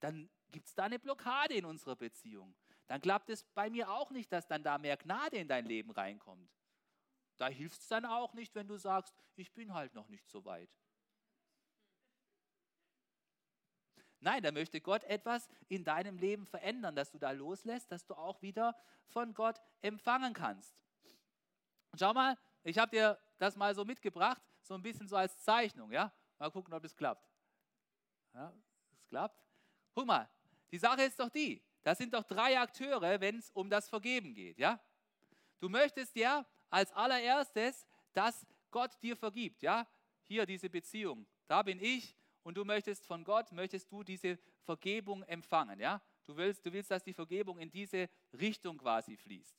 [0.00, 2.54] dann gibt es da eine Blockade in unserer Beziehung.
[2.92, 5.92] Dann klappt es bei mir auch nicht, dass dann da mehr Gnade in dein Leben
[5.92, 6.52] reinkommt.
[7.38, 10.44] Da hilft es dann auch nicht, wenn du sagst, ich bin halt noch nicht so
[10.44, 10.68] weit.
[14.20, 18.12] Nein, da möchte Gott etwas in deinem Leben verändern, dass du da loslässt, dass du
[18.12, 18.76] auch wieder
[19.06, 20.76] von Gott empfangen kannst.
[21.98, 25.92] schau mal, ich habe dir das mal so mitgebracht, so ein bisschen so als Zeichnung,
[25.92, 26.12] ja?
[26.38, 27.26] Mal gucken, ob es klappt.
[28.34, 28.52] Ja,
[28.92, 29.42] es klappt.
[29.94, 30.28] Guck mal,
[30.70, 34.34] die Sache ist doch die, das sind doch drei Akteure, wenn es um das Vergeben
[34.34, 34.80] geht, ja?
[35.60, 39.86] Du möchtest ja als allererstes, dass Gott dir vergibt, ja?
[40.22, 45.22] Hier diese Beziehung, da bin ich und du möchtest von Gott, möchtest du diese Vergebung
[45.24, 46.00] empfangen, ja?
[46.24, 49.56] Du willst, du willst, dass die Vergebung in diese Richtung quasi fließt.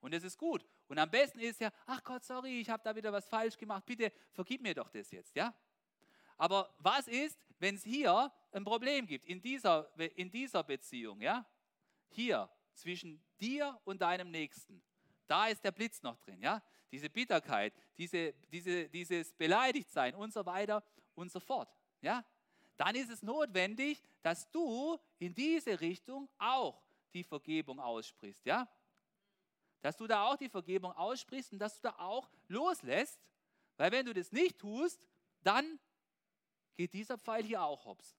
[0.00, 0.64] Und das ist gut.
[0.88, 3.84] Und am besten ist ja, ach Gott, sorry, ich habe da wieder was falsch gemacht,
[3.84, 5.54] bitte vergib mir doch das jetzt, ja?
[6.36, 11.44] Aber was ist, wenn es hier ein Problem gibt, in dieser, in dieser Beziehung, ja?
[12.16, 14.82] Hier, zwischen dir und deinem Nächsten.
[15.26, 16.62] Da ist der Blitz noch drin, ja?
[16.90, 20.82] diese Bitterkeit, diese, diese, dieses Beleidigtsein und so weiter
[21.14, 21.70] und so fort.
[22.00, 22.24] Ja?
[22.78, 28.46] Dann ist es notwendig, dass du in diese Richtung auch die Vergebung aussprichst.
[28.46, 28.66] Ja?
[29.82, 33.20] Dass du da auch die Vergebung aussprichst und dass du da auch loslässt,
[33.76, 35.06] weil wenn du das nicht tust,
[35.42, 35.78] dann
[36.76, 38.16] geht dieser Pfeil hier auch hops.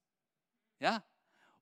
[0.77, 1.03] Ja?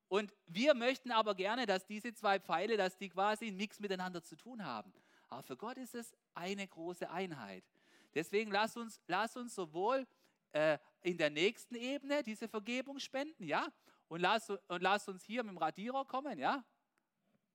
[0.08, 4.36] Und wir möchten aber gerne, dass diese zwei Pfeile, dass die quasi nichts miteinander zu
[4.36, 4.94] tun haben.
[5.30, 7.64] Aber für Gott ist es eine große Einheit.
[8.14, 10.08] Deswegen lass uns, lass uns sowohl
[10.54, 13.68] äh, in der nächsten Ebene diese Vergebung spenden, ja,
[14.08, 16.64] und lass, und lass uns hier mit dem Radierer kommen, ja,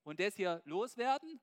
[0.05, 1.41] und das hier loswerden.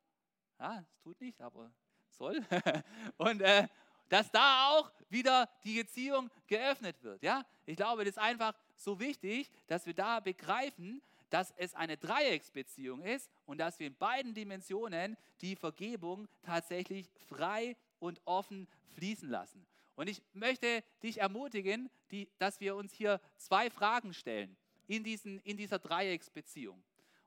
[0.60, 1.72] Ja, es tut nicht, aber
[2.10, 2.46] soll.
[3.18, 3.68] und äh,
[4.10, 7.44] dass da auch wieder die Beziehung geöffnet wird, ja.
[7.66, 13.02] Ich glaube, das ist einfach so wichtig, dass wir da begreifen, dass es eine Dreiecksbeziehung
[13.02, 19.66] ist und dass wir in beiden Dimensionen die Vergebung tatsächlich frei und offen fließen lassen.
[19.96, 24.56] Und ich möchte dich ermutigen, die, dass wir uns hier zwei Fragen stellen
[24.88, 26.82] in, diesen, in dieser Dreiecksbeziehung.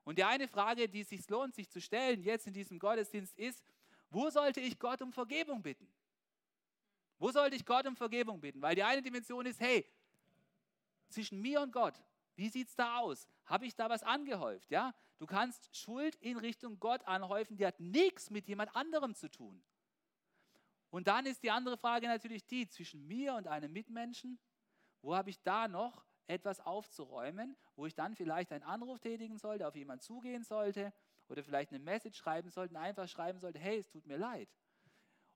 [0.04, 3.36] Und die eine Frage, die es sich lohnt, sich zu stellen jetzt in diesem Gottesdienst,
[3.36, 3.62] ist,
[4.10, 5.86] wo sollte ich Gott um Vergebung bitten?
[7.18, 8.62] Wo sollte ich Gott um Vergebung bitten?
[8.62, 9.86] Weil die eine Dimension ist, hey,
[11.10, 11.94] zwischen mir und Gott,
[12.36, 13.28] wie sieht es da aus?
[13.44, 14.70] Habe ich da was angehäuft?
[14.70, 14.94] Ja?
[15.18, 19.62] Du kannst Schuld in Richtung Gott anhäufen, die hat nichts mit jemand anderem zu tun.
[20.90, 24.38] Und dann ist die andere Frage natürlich die, zwischen mir und einem Mitmenschen,
[25.02, 29.66] wo habe ich da noch etwas aufzuräumen, wo ich dann vielleicht einen Anruf tätigen sollte,
[29.66, 30.92] auf jemanden zugehen sollte
[31.28, 34.48] oder vielleicht eine Message schreiben sollte, einfach schreiben sollte, hey, es tut mir leid.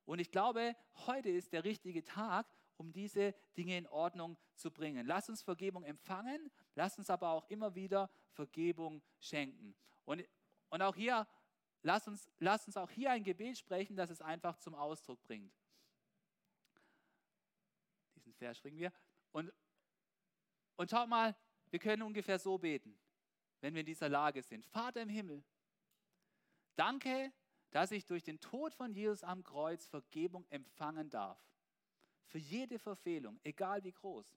[0.06, 5.06] Und ich glaube, heute ist der richtige Tag, um diese Dinge in Ordnung zu bringen.
[5.06, 9.74] Lass uns Vergebung empfangen, lass uns aber auch immer wieder Vergebung schenken.
[10.04, 10.24] Und,
[10.70, 11.26] und auch hier,
[11.82, 15.54] lass uns, lass uns auch hier ein Gebet sprechen, das es einfach zum Ausdruck bringt.
[18.16, 18.92] Diesen Vers springen wir.
[19.32, 19.52] Und,
[20.76, 21.36] und schaut mal,
[21.70, 22.98] wir können ungefähr so beten,
[23.60, 24.64] wenn wir in dieser Lage sind.
[24.66, 25.44] Vater im Himmel,
[26.76, 27.32] danke,
[27.70, 31.53] dass ich durch den Tod von Jesus am Kreuz Vergebung empfangen darf
[32.26, 34.36] für jede Verfehlung, egal wie groß.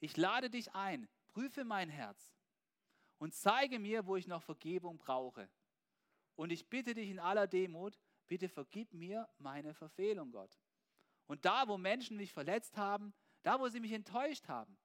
[0.00, 2.32] Ich lade dich ein, prüfe mein Herz
[3.18, 5.48] und zeige mir, wo ich noch Vergebung brauche.
[6.34, 10.58] Und ich bitte dich in aller Demut, bitte vergib mir meine Verfehlung, Gott.
[11.26, 14.76] Und da, wo Menschen mich verletzt haben, da, wo sie mich enttäuscht haben,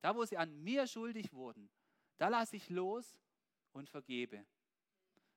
[0.00, 1.68] da, wo sie an mir schuldig wurden,
[2.18, 3.18] da lasse ich los
[3.72, 4.46] und vergebe.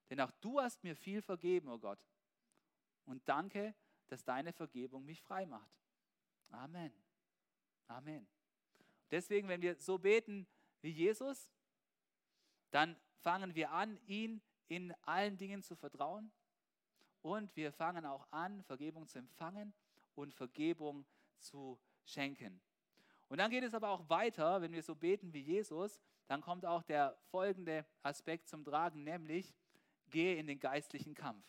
[0.09, 2.05] Denn auch du hast mir viel vergeben, oh Gott.
[3.05, 3.75] Und danke,
[4.11, 5.71] dass deine Vergebung mich frei macht.
[6.49, 6.91] Amen.
[7.87, 8.27] Amen.
[9.11, 10.47] Deswegen, wenn wir so beten
[10.81, 11.49] wie Jesus,
[12.71, 16.31] dann fangen wir an, ihn in allen Dingen zu vertrauen.
[17.21, 19.73] Und wir fangen auch an, Vergebung zu empfangen
[20.15, 21.05] und Vergebung
[21.39, 22.61] zu schenken.
[23.27, 26.65] Und dann geht es aber auch weiter, wenn wir so beten wie Jesus, dann kommt
[26.65, 29.53] auch der folgende Aspekt zum Tragen, nämlich
[30.09, 31.45] gehe in den geistlichen Kampf.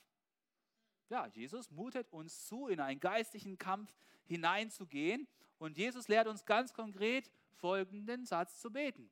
[1.11, 3.93] Ja, Jesus mutet uns zu, in einen geistlichen Kampf
[4.25, 5.27] hineinzugehen.
[5.59, 9.11] Und Jesus lehrt uns ganz konkret folgenden Satz zu beten.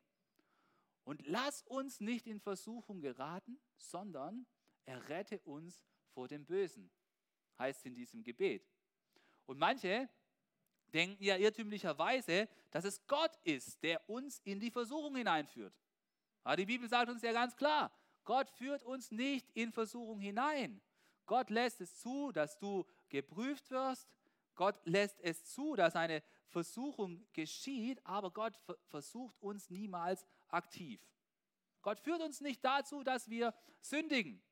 [1.04, 4.46] Und lass uns nicht in Versuchung geraten, sondern
[4.86, 5.82] errette uns
[6.14, 6.90] vor dem Bösen,
[7.58, 8.64] heißt in diesem Gebet.
[9.46, 10.08] Und manche
[10.94, 15.74] denken ja irrtümlicherweise, dass es Gott ist, der uns in die Versuchung hineinführt.
[16.44, 17.90] Aber die Bibel sagt uns ja ganz klar,
[18.24, 20.80] Gott führt uns nicht in Versuchung hinein,
[21.28, 24.08] Gott lässt es zu, dass du geprüft wirst.
[24.56, 31.00] Gott lässt es zu, dass eine Versuchung geschieht, aber Gott versucht uns niemals aktiv.
[31.82, 34.42] Gott führt uns nicht dazu, dass wir sündigen.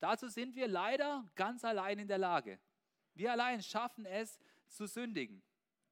[0.00, 2.60] Dazu sind wir leider ganz allein in der Lage.
[3.14, 5.42] Wir allein schaffen es zu sündigen.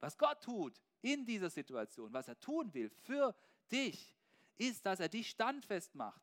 [0.01, 3.35] Was Gott tut in dieser Situation, was er tun will für
[3.71, 4.15] dich,
[4.57, 6.23] ist, dass er dich standfest macht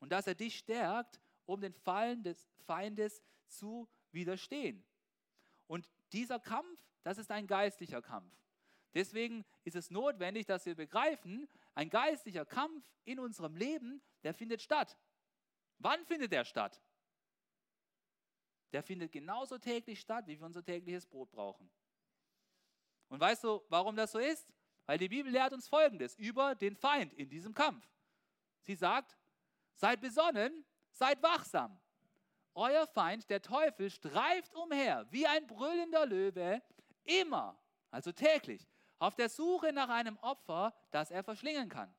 [0.00, 4.84] und dass er dich stärkt um den Fallen des Feindes zu widerstehen.
[5.66, 8.34] Und dieser Kampf, das ist ein geistlicher Kampf.
[8.94, 14.60] Deswegen ist es notwendig, dass wir begreifen, ein geistlicher Kampf in unserem Leben, der findet
[14.60, 14.98] statt.
[15.78, 16.80] Wann findet er statt?
[18.72, 21.70] Der findet genauso täglich statt, wie wir unser tägliches Brot brauchen.
[23.08, 24.52] Und weißt du, warum das so ist?
[24.86, 27.86] Weil die Bibel lehrt uns Folgendes über den Feind in diesem Kampf.
[28.62, 29.16] Sie sagt,
[29.74, 31.78] seid besonnen, Seid wachsam.
[32.54, 36.62] Euer Feind, der Teufel, streift umher wie ein brüllender Löwe,
[37.04, 37.58] immer,
[37.90, 41.92] also täglich, auf der Suche nach einem Opfer, das er verschlingen kann.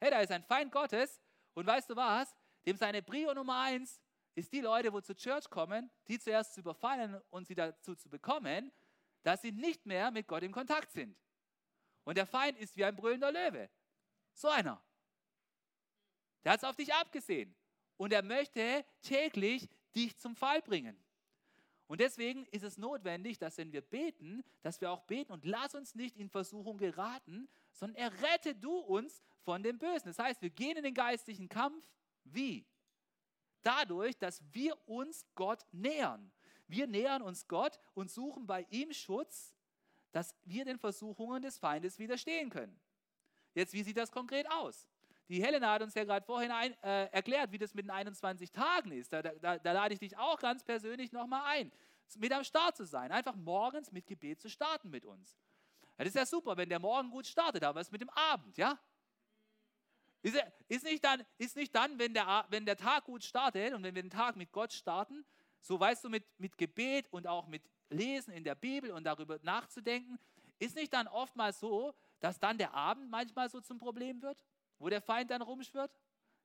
[0.00, 1.20] Hey, da ist ein Feind Gottes
[1.54, 2.36] und weißt du was?
[2.66, 4.02] Dem seine Brio Nummer eins
[4.34, 8.10] ist die Leute, wo zur Church kommen, die zuerst zu überfallen und sie dazu zu
[8.10, 8.70] bekommen,
[9.22, 11.16] dass sie nicht mehr mit Gott in Kontakt sind.
[12.04, 13.70] Und der Feind ist wie ein brüllender Löwe.
[14.34, 14.82] So einer.
[16.44, 17.55] Der hat es auf dich abgesehen.
[17.96, 20.96] Und er möchte täglich dich zum Fall bringen.
[21.88, 25.74] Und deswegen ist es notwendig, dass wenn wir beten, dass wir auch beten und lass
[25.74, 30.06] uns nicht in Versuchung geraten, sondern errette du uns von dem Bösen.
[30.08, 31.88] Das heißt, wir gehen in den geistlichen Kampf.
[32.24, 32.66] Wie?
[33.62, 36.32] Dadurch, dass wir uns Gott nähern.
[36.66, 39.54] Wir nähern uns Gott und suchen bei ihm Schutz,
[40.10, 42.80] dass wir den Versuchungen des Feindes widerstehen können.
[43.54, 44.88] Jetzt, wie sieht das konkret aus?
[45.28, 48.52] Die Helena hat uns ja gerade vorhin ein, äh, erklärt, wie das mit den 21
[48.52, 49.12] Tagen ist.
[49.12, 51.72] Da, da, da lade ich dich auch ganz persönlich nochmal ein,
[52.16, 53.10] mit am Start zu sein.
[53.10, 55.36] Einfach morgens mit Gebet zu starten mit uns.
[55.96, 58.78] Das ist ja super, wenn der Morgen gut startet, aber was mit dem Abend, ja?
[60.22, 60.36] Ist,
[60.68, 63.94] ist, nicht dann, ist nicht dann, wenn der, wenn der Tag gut startet und wenn
[63.94, 65.24] wir den Tag mit Gott starten,
[65.60, 69.38] so weißt du, mit, mit Gebet und auch mit Lesen in der Bibel und darüber
[69.42, 70.18] nachzudenken,
[70.58, 74.44] ist nicht dann oftmals so, dass dann der Abend manchmal so zum Problem wird?
[74.78, 75.90] Wo der Feind dann rumschwirrt?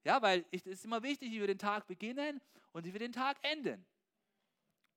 [0.03, 2.41] Ja, weil es ist immer wichtig, wie wir den Tag beginnen
[2.71, 3.85] und wie wir den Tag enden.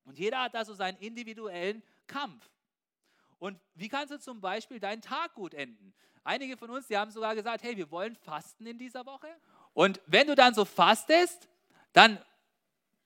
[0.05, 2.49] Und jeder hat da so seinen individuellen Kampf.
[3.39, 5.93] Und wie kannst du zum Beispiel deinen Tag gut enden?
[6.23, 9.29] Einige von uns, die haben sogar gesagt, hey, wir wollen fasten in dieser Woche.
[9.75, 11.49] Und wenn du dann so fastest,
[11.93, 12.19] dann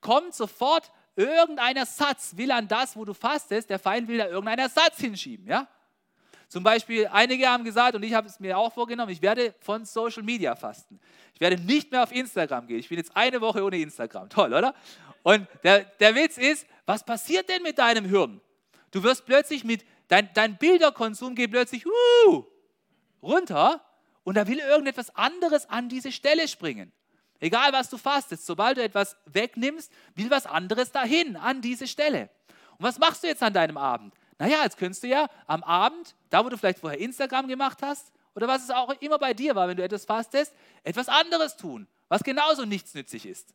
[0.01, 4.69] kommt sofort irgendeiner Satz, will an das, wo du fastest, der Feind will da irgendeinen
[4.69, 5.67] Satz hinschieben, ja?
[6.49, 9.85] Zum Beispiel, einige haben gesagt, und ich habe es mir auch vorgenommen, ich werde von
[9.85, 10.99] Social Media fasten.
[11.35, 12.79] Ich werde nicht mehr auf Instagram gehen.
[12.79, 14.31] Ich bin jetzt eine Woche ohne Instagram.
[14.31, 14.75] Toll, oder?
[15.23, 18.41] Und der, der Witz ist, was passiert denn mit deinem Hirn?
[18.91, 22.45] Du wirst plötzlich mit, dein, dein Bilderkonsum geht plötzlich uh,
[23.23, 23.85] runter
[24.25, 26.93] und da will irgendetwas anderes an diese Stelle springen.
[27.41, 32.31] Egal, was du fastest, sobald du etwas wegnimmst, will was anderes dahin, an diese Stelle.
[32.79, 34.15] Und was machst du jetzt an deinem Abend?
[34.39, 38.13] Naja, jetzt könntest du ja am Abend, da wo du vielleicht vorher Instagram gemacht hast,
[38.35, 41.89] oder was es auch immer bei dir war, wenn du etwas fastest, etwas anderes tun,
[42.09, 43.53] was genauso nichtsnützig ist.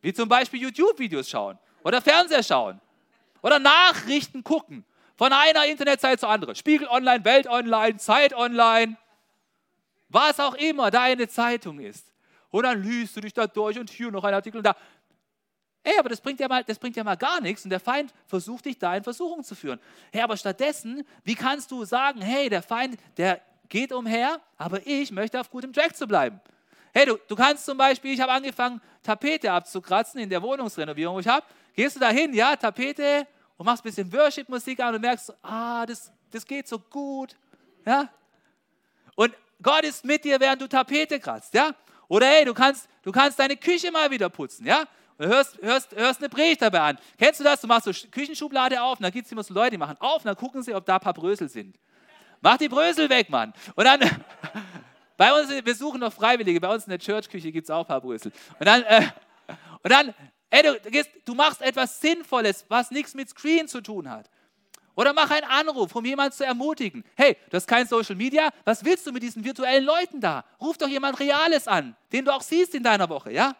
[0.00, 2.80] Wie zum Beispiel YouTube-Videos schauen oder Fernseher schauen
[3.42, 4.84] oder Nachrichten gucken.
[5.16, 6.54] Von einer Internetseite zur anderen.
[6.54, 8.96] Spiegel Online, Welt Online, Zeit Online.
[10.08, 12.12] Was auch immer deine Zeitung ist.
[12.50, 14.76] Und dann liest du dich da durch und hier noch ein Artikel und da.
[15.84, 18.12] Ey, aber das bringt, ja mal, das bringt ja mal gar nichts und der Feind
[18.26, 19.80] versucht dich da in Versuchung zu führen.
[20.12, 25.10] Hey, aber stattdessen, wie kannst du sagen, hey, der Feind, der geht umher, aber ich
[25.10, 26.40] möchte auf gutem Track zu bleiben.
[26.94, 31.20] Hey, du, du kannst zum Beispiel, ich habe angefangen, Tapete abzukratzen in der Wohnungsrenovierung, wo
[31.20, 31.44] ich habe.
[31.74, 35.86] Gehst du da hin, ja, Tapete und machst ein bisschen Worship-Musik an und merkst, ah,
[35.86, 37.34] das, das geht so gut.
[37.84, 38.08] Ja?
[39.14, 41.74] Und Gott ist mit dir, während du Tapete kratzt, ja?
[42.08, 44.84] Oder hey, du kannst, du kannst deine Küche mal wieder putzen, ja?
[45.22, 46.98] Du hörst, hörst, hörst eine Predigt dabei an.
[47.16, 47.60] Kennst du das?
[47.60, 50.16] Du machst so Küchenschublade auf und da gibt es immer so Leute, die machen auf
[50.16, 51.78] und dann gucken sie, ob da ein paar Brösel sind.
[52.40, 53.54] Mach die Brösel weg, Mann.
[53.76, 54.00] Und dann,
[55.16, 57.86] bei uns, wir suchen noch Freiwillige, bei uns in der Churchküche gibt es auch ein
[57.86, 58.32] paar Brösel.
[58.58, 59.06] Und dann, äh,
[59.84, 60.12] und dann
[60.50, 64.28] ey, du, du machst etwas Sinnvolles, was nichts mit Screen zu tun hat.
[64.96, 67.04] Oder mach einen Anruf, um jemanden zu ermutigen.
[67.14, 70.44] Hey, du hast kein Social Media, was willst du mit diesen virtuellen Leuten da?
[70.60, 73.54] Ruf doch jemand Reales an, den du auch siehst in deiner Woche, ja?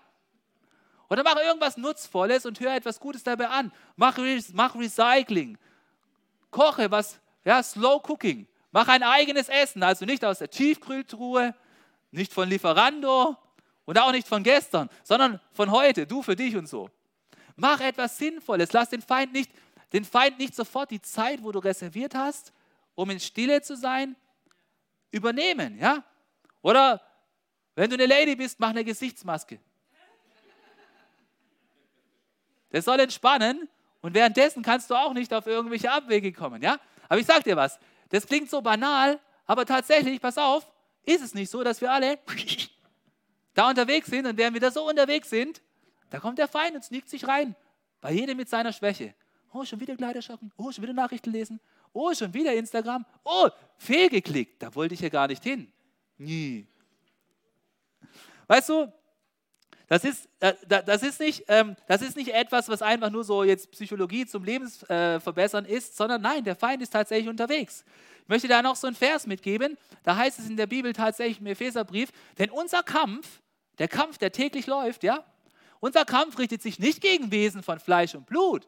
[1.12, 3.70] Oder mach irgendwas Nutzvolles und hör etwas Gutes dabei an.
[3.96, 4.16] Mach,
[4.54, 5.58] mach Recycling.
[6.50, 8.46] Koche was, ja, Slow Cooking.
[8.70, 11.54] Mach ein eigenes Essen, also nicht aus der Tiefkühltruhe,
[12.12, 13.36] nicht von Lieferando
[13.84, 16.88] und auch nicht von gestern, sondern von heute, du für dich und so.
[17.56, 18.72] Mach etwas Sinnvolles.
[18.72, 19.50] Lass den Feind nicht,
[19.92, 22.54] den Feind nicht sofort die Zeit, wo du reserviert hast,
[22.94, 24.16] um in Stille zu sein,
[25.10, 26.04] übernehmen, ja?
[26.62, 27.02] Oder
[27.74, 29.60] wenn du eine Lady bist, mach eine Gesichtsmaske.
[32.72, 33.68] Das soll entspannen
[34.00, 36.60] und währenddessen kannst du auch nicht auf irgendwelche Abwege kommen.
[36.60, 36.78] Ja?
[37.08, 40.66] Aber ich sage dir was, das klingt so banal, aber tatsächlich, pass auf,
[41.04, 42.18] ist es nicht so, dass wir alle
[43.54, 45.62] da unterwegs sind und während wir da so unterwegs sind,
[46.10, 47.54] da kommt der Feind und sneakt sich rein.
[48.00, 49.14] Bei jedem mit seiner Schwäche.
[49.52, 50.50] Oh, schon wieder Kleiderschocken.
[50.56, 51.60] Oh, schon wieder Nachrichten lesen.
[51.92, 53.04] Oh, schon wieder Instagram.
[53.22, 54.62] Oh, fehlgeklickt.
[54.62, 55.70] Da wollte ich ja gar nicht hin.
[56.18, 56.66] Nie.
[58.46, 58.92] Weißt du,
[59.92, 60.26] das ist,
[60.68, 64.42] das, ist nicht, ähm, das ist nicht etwas, was einfach nur so jetzt Psychologie zum
[64.42, 67.84] Lebensverbessern äh, ist, sondern nein, der Feind ist tatsächlich unterwegs.
[68.22, 69.76] Ich möchte da noch so einen Vers mitgeben.
[70.02, 73.42] Da heißt es in der Bibel tatsächlich im Epheserbrief, denn unser Kampf,
[73.78, 75.26] der Kampf, der täglich läuft, ja,
[75.78, 78.66] unser Kampf richtet sich nicht gegen Wesen von Fleisch und Blut,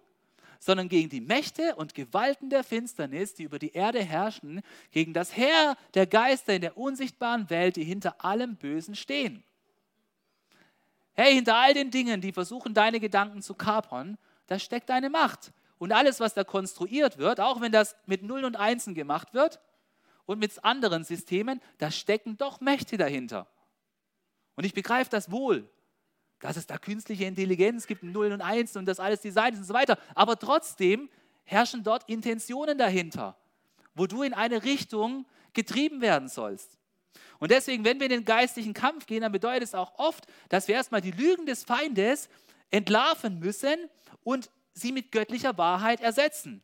[0.61, 4.61] sondern gegen die Mächte und Gewalten der Finsternis, die über die Erde herrschen,
[4.91, 9.43] gegen das Heer der Geister in der unsichtbaren Welt, die hinter allem Bösen stehen.
[11.15, 15.53] Hey, hinter all den Dingen, die versuchen, deine Gedanken zu kapern, da steckt deine Macht.
[15.79, 19.61] Und alles, was da konstruiert wird, auch wenn das mit Nullen und Einsen gemacht wird
[20.27, 23.47] und mit anderen Systemen, da stecken doch Mächte dahinter.
[24.57, 25.69] Und ich begreife das wohl,
[26.41, 29.75] dass es da künstliche Intelligenz gibt, Nullen und Einsen und das alles designt und so
[29.75, 29.99] weiter.
[30.15, 31.09] Aber trotzdem
[31.45, 33.37] herrschen dort Intentionen dahinter,
[33.95, 36.79] wo du in eine Richtung getrieben werden sollst.
[37.39, 40.69] Und deswegen, wenn wir in den geistlichen Kampf gehen, dann bedeutet es auch oft, dass
[40.69, 42.29] wir erstmal die Lügen des Feindes
[42.71, 43.77] entlarven müssen
[44.23, 46.63] und sie mit göttlicher Wahrheit ersetzen.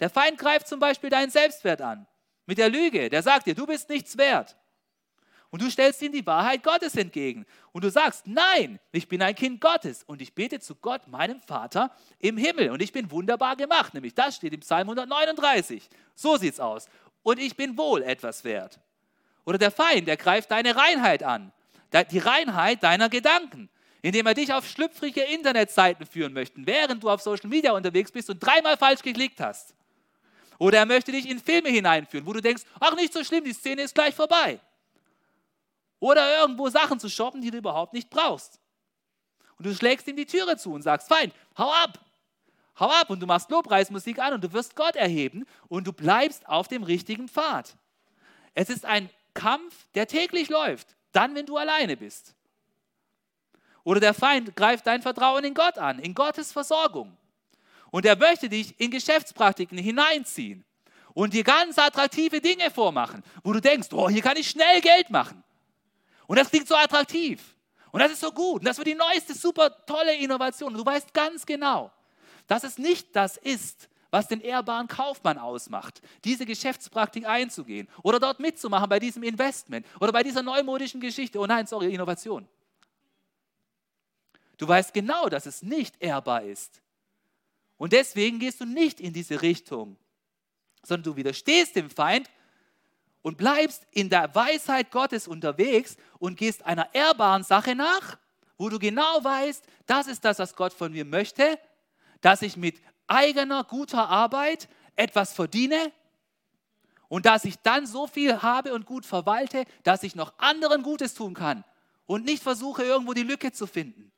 [0.00, 2.06] Der Feind greift zum Beispiel deinen Selbstwert an.
[2.46, 3.08] Mit der Lüge.
[3.10, 4.56] Der sagt dir, du bist nichts wert.
[5.50, 7.46] Und du stellst ihm die Wahrheit Gottes entgegen.
[7.72, 11.40] Und du sagst, nein, ich bin ein Kind Gottes und ich bete zu Gott, meinem
[11.40, 12.70] Vater im Himmel.
[12.70, 13.94] Und ich bin wunderbar gemacht.
[13.94, 15.88] Nämlich das steht im Psalm 139.
[16.14, 16.88] So sieht's aus.
[17.22, 18.78] Und ich bin wohl etwas wert.
[19.46, 21.52] Oder der Feind, der greift deine Reinheit an.
[22.10, 23.70] Die Reinheit deiner Gedanken.
[24.02, 28.28] Indem er dich auf schlüpfrige Internetseiten führen möchte, während du auf Social Media unterwegs bist
[28.28, 29.74] und dreimal falsch geklickt hast.
[30.58, 33.52] Oder er möchte dich in Filme hineinführen, wo du denkst, ach nicht so schlimm, die
[33.52, 34.60] Szene ist gleich vorbei.
[35.98, 38.60] Oder irgendwo Sachen zu shoppen, die du überhaupt nicht brauchst.
[39.58, 41.98] Und du schlägst ihm die Türe zu und sagst, fein, hau ab.
[42.78, 46.46] Hau ab und du machst Lobpreismusik an und du wirst Gott erheben und du bleibst
[46.46, 47.74] auf dem richtigen Pfad.
[48.54, 52.34] Es ist ein Kampf, der täglich läuft, dann, wenn du alleine bist.
[53.84, 57.16] Oder der Feind greift dein Vertrauen in Gott an, in Gottes Versorgung.
[57.92, 60.64] Und er möchte dich in Geschäftspraktiken hineinziehen
[61.14, 65.10] und dir ganz attraktive Dinge vormachen, wo du denkst, oh, hier kann ich schnell Geld
[65.10, 65.44] machen.
[66.26, 67.54] Und das klingt so attraktiv.
[67.92, 68.60] Und das ist so gut.
[68.60, 70.74] Und das wird die neueste, super tolle Innovation.
[70.74, 71.92] Du weißt ganz genau,
[72.48, 78.40] dass es nicht das ist, was den ehrbaren Kaufmann ausmacht, diese Geschäftspraktik einzugehen oder dort
[78.40, 81.38] mitzumachen bei diesem Investment oder bei dieser neumodischen Geschichte.
[81.38, 82.48] Oh nein, sorry, Innovation.
[84.56, 86.80] Du weißt genau, dass es nicht ehrbar ist.
[87.76, 89.98] Und deswegen gehst du nicht in diese Richtung,
[90.82, 92.30] sondern du widerstehst dem Feind
[93.20, 98.16] und bleibst in der Weisheit Gottes unterwegs und gehst einer ehrbaren Sache nach,
[98.56, 101.58] wo du genau weißt, das ist das, was Gott von mir möchte,
[102.22, 105.92] dass ich mit eigener guter Arbeit etwas verdiene
[107.08, 111.14] und dass ich dann so viel habe und gut verwalte, dass ich noch anderen Gutes
[111.14, 111.64] tun kann
[112.06, 114.10] und nicht versuche, irgendwo die Lücke zu finden.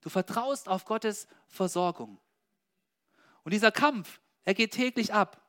[0.00, 2.18] Du vertraust auf Gottes Versorgung.
[3.44, 5.40] Und dieser Kampf, er geht täglich ab.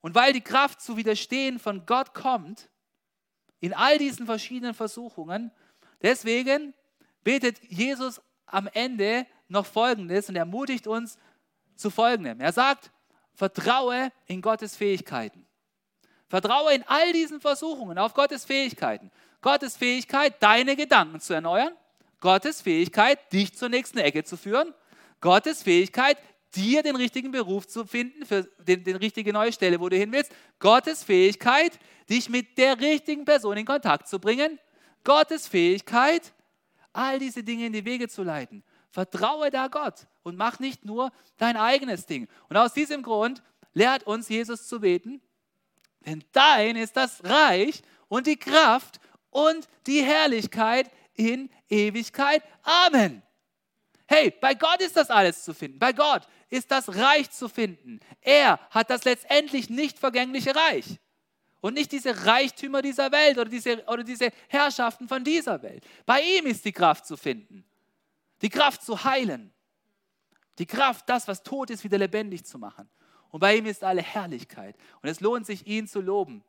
[0.00, 2.68] Und weil die Kraft zu widerstehen von Gott kommt,
[3.60, 5.50] in all diesen verschiedenen Versuchungen,
[6.02, 6.74] deswegen
[7.24, 11.18] betet Jesus am Ende noch Folgendes und ermutigt uns
[11.76, 12.40] zu Folgendem.
[12.40, 12.90] Er sagt,
[13.34, 15.46] vertraue in Gottes Fähigkeiten.
[16.28, 19.10] Vertraue in all diesen Versuchungen auf Gottes Fähigkeiten.
[19.42, 21.72] Gottes Fähigkeit, deine Gedanken zu erneuern.
[22.20, 24.74] Gottes Fähigkeit, dich zur nächsten Ecke zu führen.
[25.20, 26.18] Gottes Fähigkeit,
[26.56, 30.10] dir den richtigen Beruf zu finden, für den, den richtige neue Stelle, wo du hin
[30.12, 30.32] willst.
[30.58, 34.58] Gottes Fähigkeit, dich mit der richtigen Person in Kontakt zu bringen.
[35.04, 36.32] Gottes Fähigkeit,
[36.92, 38.64] all diese Dinge in die Wege zu leiten.
[38.96, 42.28] Vertraue da Gott und mach nicht nur dein eigenes Ding.
[42.48, 43.42] Und aus diesem Grund
[43.74, 45.20] lehrt uns Jesus zu beten,
[46.06, 52.42] denn dein ist das Reich und die Kraft und die Herrlichkeit in Ewigkeit.
[52.62, 53.20] Amen.
[54.06, 55.78] Hey, bei Gott ist das alles zu finden.
[55.78, 58.00] Bei Gott ist das Reich zu finden.
[58.22, 60.98] Er hat das letztendlich nicht vergängliche Reich.
[61.60, 65.84] Und nicht diese Reichtümer dieser Welt oder diese, oder diese Herrschaften von dieser Welt.
[66.06, 67.62] Bei ihm ist die Kraft zu finden.
[68.42, 69.52] Die Kraft zu heilen.
[70.58, 72.88] Die Kraft, das, was tot ist, wieder lebendig zu machen.
[73.30, 74.76] Und bei ihm ist alle Herrlichkeit.
[75.02, 76.42] Und es lohnt sich, ihn zu loben.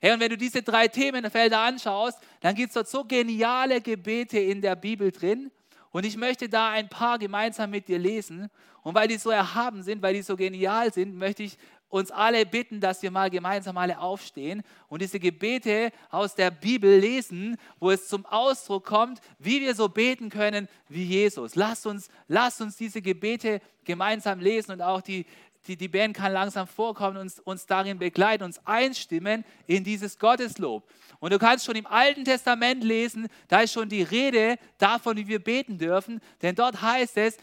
[0.00, 4.38] Hey, und wenn du diese drei Themenfelder anschaust, dann gibt es dort so geniale Gebete
[4.38, 5.50] in der Bibel drin.
[5.90, 8.50] Und ich möchte da ein paar gemeinsam mit dir lesen.
[8.82, 11.56] Und weil die so erhaben sind, weil die so genial sind, möchte ich
[11.88, 16.98] uns alle bitten, dass wir mal gemeinsam alle aufstehen und diese Gebete aus der Bibel
[16.98, 21.54] lesen, wo es zum Ausdruck kommt, wie wir so beten können wie Jesus.
[21.54, 25.26] Lasst uns, lasst uns diese Gebete gemeinsam lesen und auch die,
[25.66, 30.18] die, die Band kann langsam vorkommen und uns, uns darin begleiten, uns einstimmen in dieses
[30.18, 30.88] Gotteslob.
[31.18, 35.26] Und du kannst schon im Alten Testament lesen, da ist schon die Rede davon, wie
[35.26, 37.36] wir beten dürfen, denn dort heißt es,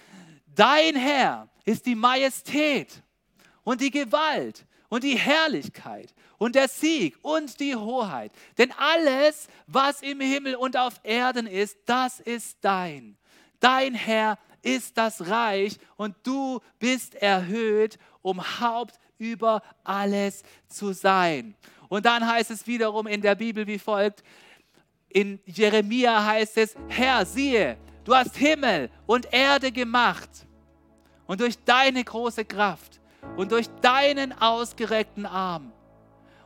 [0.56, 3.03] dein Herr ist die Majestät
[3.64, 8.32] und die Gewalt und die Herrlichkeit und der Sieg und die Hoheit.
[8.58, 13.18] Denn alles, was im Himmel und auf Erden ist, das ist dein.
[13.60, 21.56] Dein Herr ist das Reich und du bist erhöht, um Haupt über alles zu sein.
[21.90, 24.24] Und dann heißt es wiederum in der Bibel wie folgt,
[25.10, 30.30] in Jeremia heißt es, Herr, siehe, du hast Himmel und Erde gemacht.
[31.28, 33.00] Und durch deine große Kraft
[33.36, 35.72] und durch deinen ausgereckten Arm.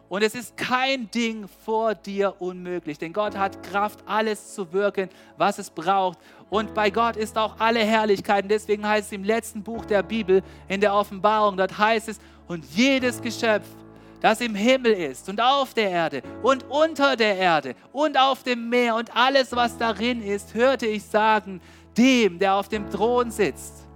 [0.09, 5.09] Und es ist kein Ding vor dir unmöglich, denn Gott hat Kraft, alles zu wirken,
[5.36, 6.17] was es braucht.
[6.49, 8.43] Und bei Gott ist auch alle Herrlichkeit.
[8.43, 12.19] Und deswegen heißt es im letzten Buch der Bibel, in der Offenbarung, dort heißt es,
[12.47, 13.65] und jedes Geschöpf,
[14.21, 18.69] das im Himmel ist und auf der Erde und unter der Erde und auf dem
[18.69, 21.61] Meer und alles, was darin ist, hörte ich sagen,
[21.97, 23.88] dem, der auf dem Thron sitzt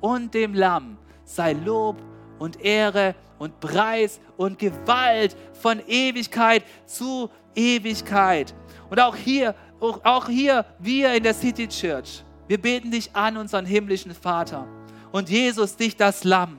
[0.00, 1.96] und dem Lamm sei Lob
[2.38, 8.54] und Ehre und Preis und Gewalt von Ewigkeit zu Ewigkeit.
[8.90, 13.66] Und auch hier, auch hier, wir in der City Church, wir beten dich an, unseren
[13.66, 14.66] himmlischen Vater.
[15.12, 16.58] Und Jesus, dich das Lamm.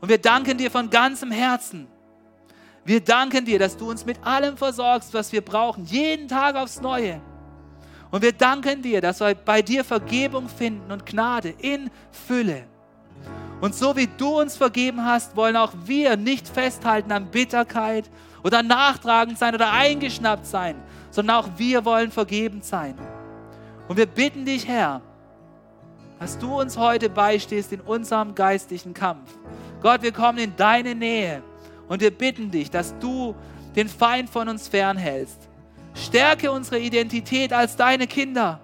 [0.00, 1.88] Und wir danken dir von ganzem Herzen.
[2.84, 6.80] Wir danken dir, dass du uns mit allem versorgst, was wir brauchen, jeden Tag aufs
[6.80, 7.20] Neue.
[8.10, 12.66] Und wir danken dir, dass wir bei dir Vergebung finden und Gnade in Fülle.
[13.60, 18.08] Und so wie du uns vergeben hast, wollen auch wir nicht festhalten an Bitterkeit
[18.44, 20.76] oder nachtragend sein oder eingeschnappt sein,
[21.10, 22.94] sondern auch wir wollen vergebend sein.
[23.88, 25.00] Und wir bitten dich, Herr,
[26.20, 29.36] dass du uns heute beistehst in unserem geistlichen Kampf.
[29.80, 31.42] Gott, wir kommen in deine Nähe
[31.88, 33.34] und wir bitten dich, dass du
[33.76, 35.48] den Feind von uns fernhältst.
[35.94, 38.60] Stärke unsere Identität als deine Kinder.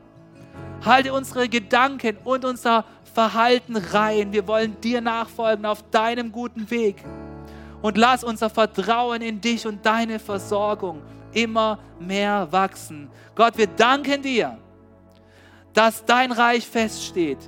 [0.84, 2.84] Halte unsere Gedanken und unser
[3.14, 4.32] Verhalten rein.
[4.32, 6.96] Wir wollen dir nachfolgen auf deinem guten Weg.
[7.80, 11.00] Und lass unser Vertrauen in dich und deine Versorgung
[11.32, 13.08] immer mehr wachsen.
[13.34, 14.58] Gott, wir danken dir,
[15.72, 17.38] dass dein Reich feststeht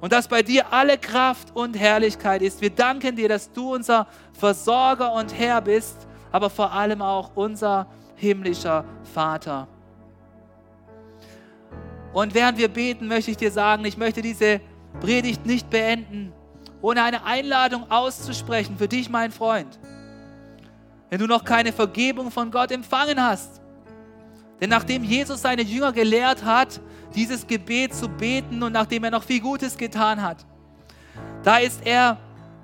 [0.00, 2.60] und dass bei dir alle Kraft und Herrlichkeit ist.
[2.60, 7.86] Wir danken dir, dass du unser Versorger und Herr bist, aber vor allem auch unser
[8.16, 8.84] himmlischer
[9.14, 9.68] Vater.
[12.12, 14.60] Und während wir beten, möchte ich dir sagen, ich möchte diese
[15.00, 16.32] Predigt nicht beenden,
[16.82, 19.78] ohne eine Einladung auszusprechen für dich, mein Freund.
[21.10, 23.60] Wenn du noch keine Vergebung von Gott empfangen hast.
[24.60, 26.80] Denn nachdem Jesus seine Jünger gelehrt hat,
[27.14, 30.44] dieses Gebet zu beten und nachdem er noch viel Gutes getan hat,
[31.42, 32.18] da ist er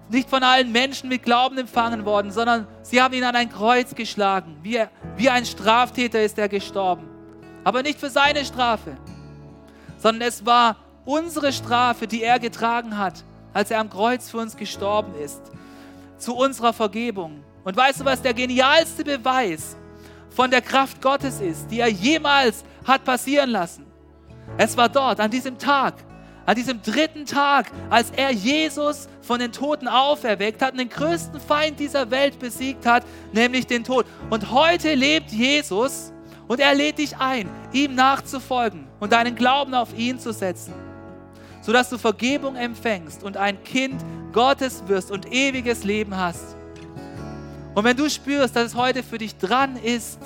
[0.08, 3.94] nicht von allen Menschen mit Glauben empfangen worden, sondern sie haben ihn an ein Kreuz
[3.94, 4.56] geschlagen.
[4.62, 4.82] Wie,
[5.16, 7.08] wie ein Straftäter ist er gestorben.
[7.62, 8.96] Aber nicht für seine Strafe,
[9.96, 14.56] sondern es war unsere Strafe, die er getragen hat, als er am Kreuz für uns
[14.56, 15.40] gestorben ist,
[16.18, 17.42] zu unserer Vergebung.
[17.64, 19.76] Und weißt du, was der genialste Beweis
[20.30, 23.86] von der Kraft Gottes ist, die er jemals hat passieren lassen?
[24.58, 25.94] Es war dort, an diesem Tag,
[26.46, 31.40] an diesem dritten Tag, als er Jesus von den Toten auferweckt hat und den größten
[31.40, 34.04] Feind dieser Welt besiegt hat, nämlich den Tod.
[34.28, 36.12] Und heute lebt Jesus
[36.46, 40.83] und er lädt dich ein, ihm nachzufolgen und deinen Glauben auf ihn zu setzen
[41.64, 44.04] sodass du Vergebung empfängst und ein Kind
[44.34, 46.54] Gottes wirst und ewiges Leben hast.
[47.74, 50.18] Und wenn du spürst, dass es heute für dich dran ist,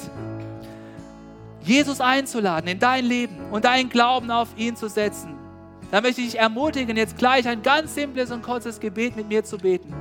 [1.63, 5.37] Jesus einzuladen in dein Leben und deinen Glauben auf ihn zu setzen,
[5.93, 9.45] dann möchte ich dich ermutigen, jetzt gleich ein ganz simples und kurzes Gebet mit mir
[9.45, 9.95] zu beten.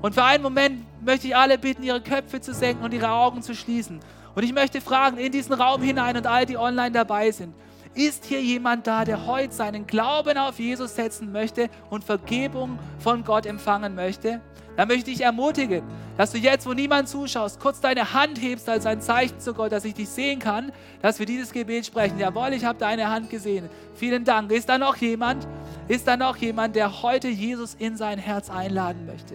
[0.00, 3.42] Und für einen Moment möchte ich alle bitten, ihre Köpfe zu senken und ihre Augen
[3.42, 4.00] zu schließen.
[4.34, 7.54] Und ich möchte fragen, in diesen Raum hinein und all die online dabei sind,
[7.94, 13.24] ist hier jemand da, der heute seinen Glauben auf Jesus setzen möchte und Vergebung von
[13.24, 14.40] Gott empfangen möchte?
[14.76, 15.82] Dann möchte ich ermutigen,
[16.16, 19.72] dass du jetzt, wo niemand zuschaust, kurz deine Hand hebst als ein Zeichen zu Gott,
[19.72, 20.72] dass ich dich sehen kann,
[21.02, 22.18] dass wir dieses Gebet sprechen.
[22.18, 23.68] Jawohl, ich habe deine Hand gesehen.
[23.94, 24.50] Vielen Dank.
[24.52, 25.46] Ist da noch jemand?
[25.88, 29.34] Ist da noch jemand, der heute Jesus in sein Herz einladen möchte?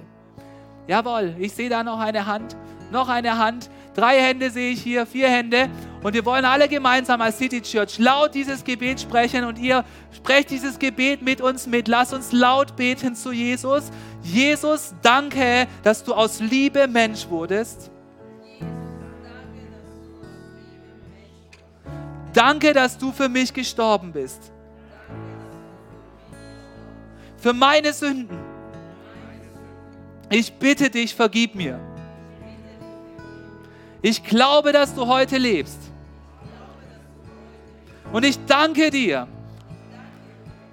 [0.87, 2.55] Jawohl, ich sehe da noch eine Hand.
[2.91, 3.69] Noch eine Hand.
[3.95, 5.69] Drei Hände sehe ich hier, vier Hände.
[6.03, 10.51] Und wir wollen alle gemeinsam als City Church laut dieses Gebet sprechen und ihr sprecht
[10.51, 11.87] dieses Gebet mit uns mit.
[11.87, 13.85] Lass uns laut beten zu Jesus.
[14.21, 17.89] Jesus, danke, dass du aus Liebe Mensch wurdest.
[22.33, 24.51] Danke, dass du für mich gestorben bist.
[27.37, 28.37] Für meine Sünden.
[30.29, 31.79] Ich bitte dich, vergib mir.
[34.05, 35.79] Ich glaube, dass du heute lebst.
[38.13, 39.27] Und ich danke dir,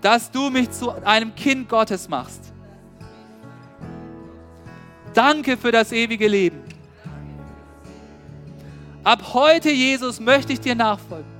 [0.02, 2.52] dass du mich zu einem Kind Gottes machst.
[5.14, 6.62] Danke für das ewige Leben.
[9.02, 11.32] Ab heute, Jesus, möchte ich dir nachfolgen.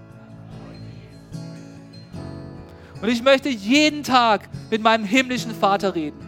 [3.03, 6.26] Und ich möchte jeden Tag mit meinem himmlischen Vater reden.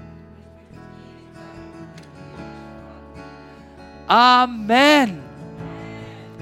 [4.07, 5.24] Amen.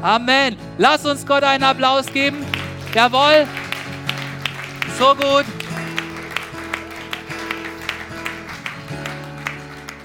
[0.03, 0.57] Amen.
[0.79, 2.45] Lass uns Gott einen Applaus geben.
[2.93, 3.47] Jawohl.
[4.99, 5.45] So gut.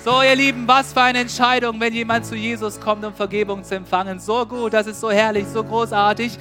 [0.06, 3.76] So, ihr Lieben, was für eine Entscheidung, wenn jemand zu Jesus kommt, um Vergebung zu
[3.76, 4.20] empfangen.
[4.20, 6.38] So gut, das ist so herrlich, so großartig.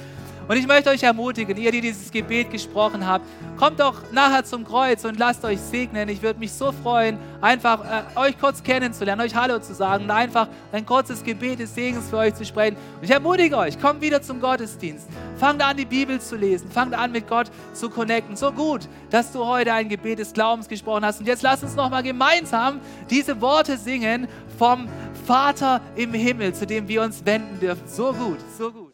[0.47, 3.25] Und ich möchte euch ermutigen, ihr, die dieses Gebet gesprochen habt,
[3.57, 6.07] kommt doch nachher zum Kreuz und lasst euch segnen.
[6.07, 10.11] Ich würde mich so freuen, einfach äh, euch kurz kennenzulernen, euch Hallo zu sagen und
[10.11, 12.77] einfach ein kurzes Gebet des Segens für euch zu sprechen.
[12.95, 15.07] Und ich ermutige euch, kommt wieder zum Gottesdienst.
[15.37, 16.71] Fangt an, die Bibel zu lesen.
[16.71, 18.37] Fangt an, mit Gott zu connecten.
[18.37, 21.19] So gut, dass du heute ein Gebet des Glaubens gesprochen hast.
[21.19, 22.79] Und jetzt lasst uns nochmal gemeinsam
[23.09, 24.27] diese Worte singen
[24.57, 24.87] vom
[25.25, 27.83] Vater im Himmel, zu dem wir uns wenden dürfen.
[27.85, 28.93] So gut, so gut.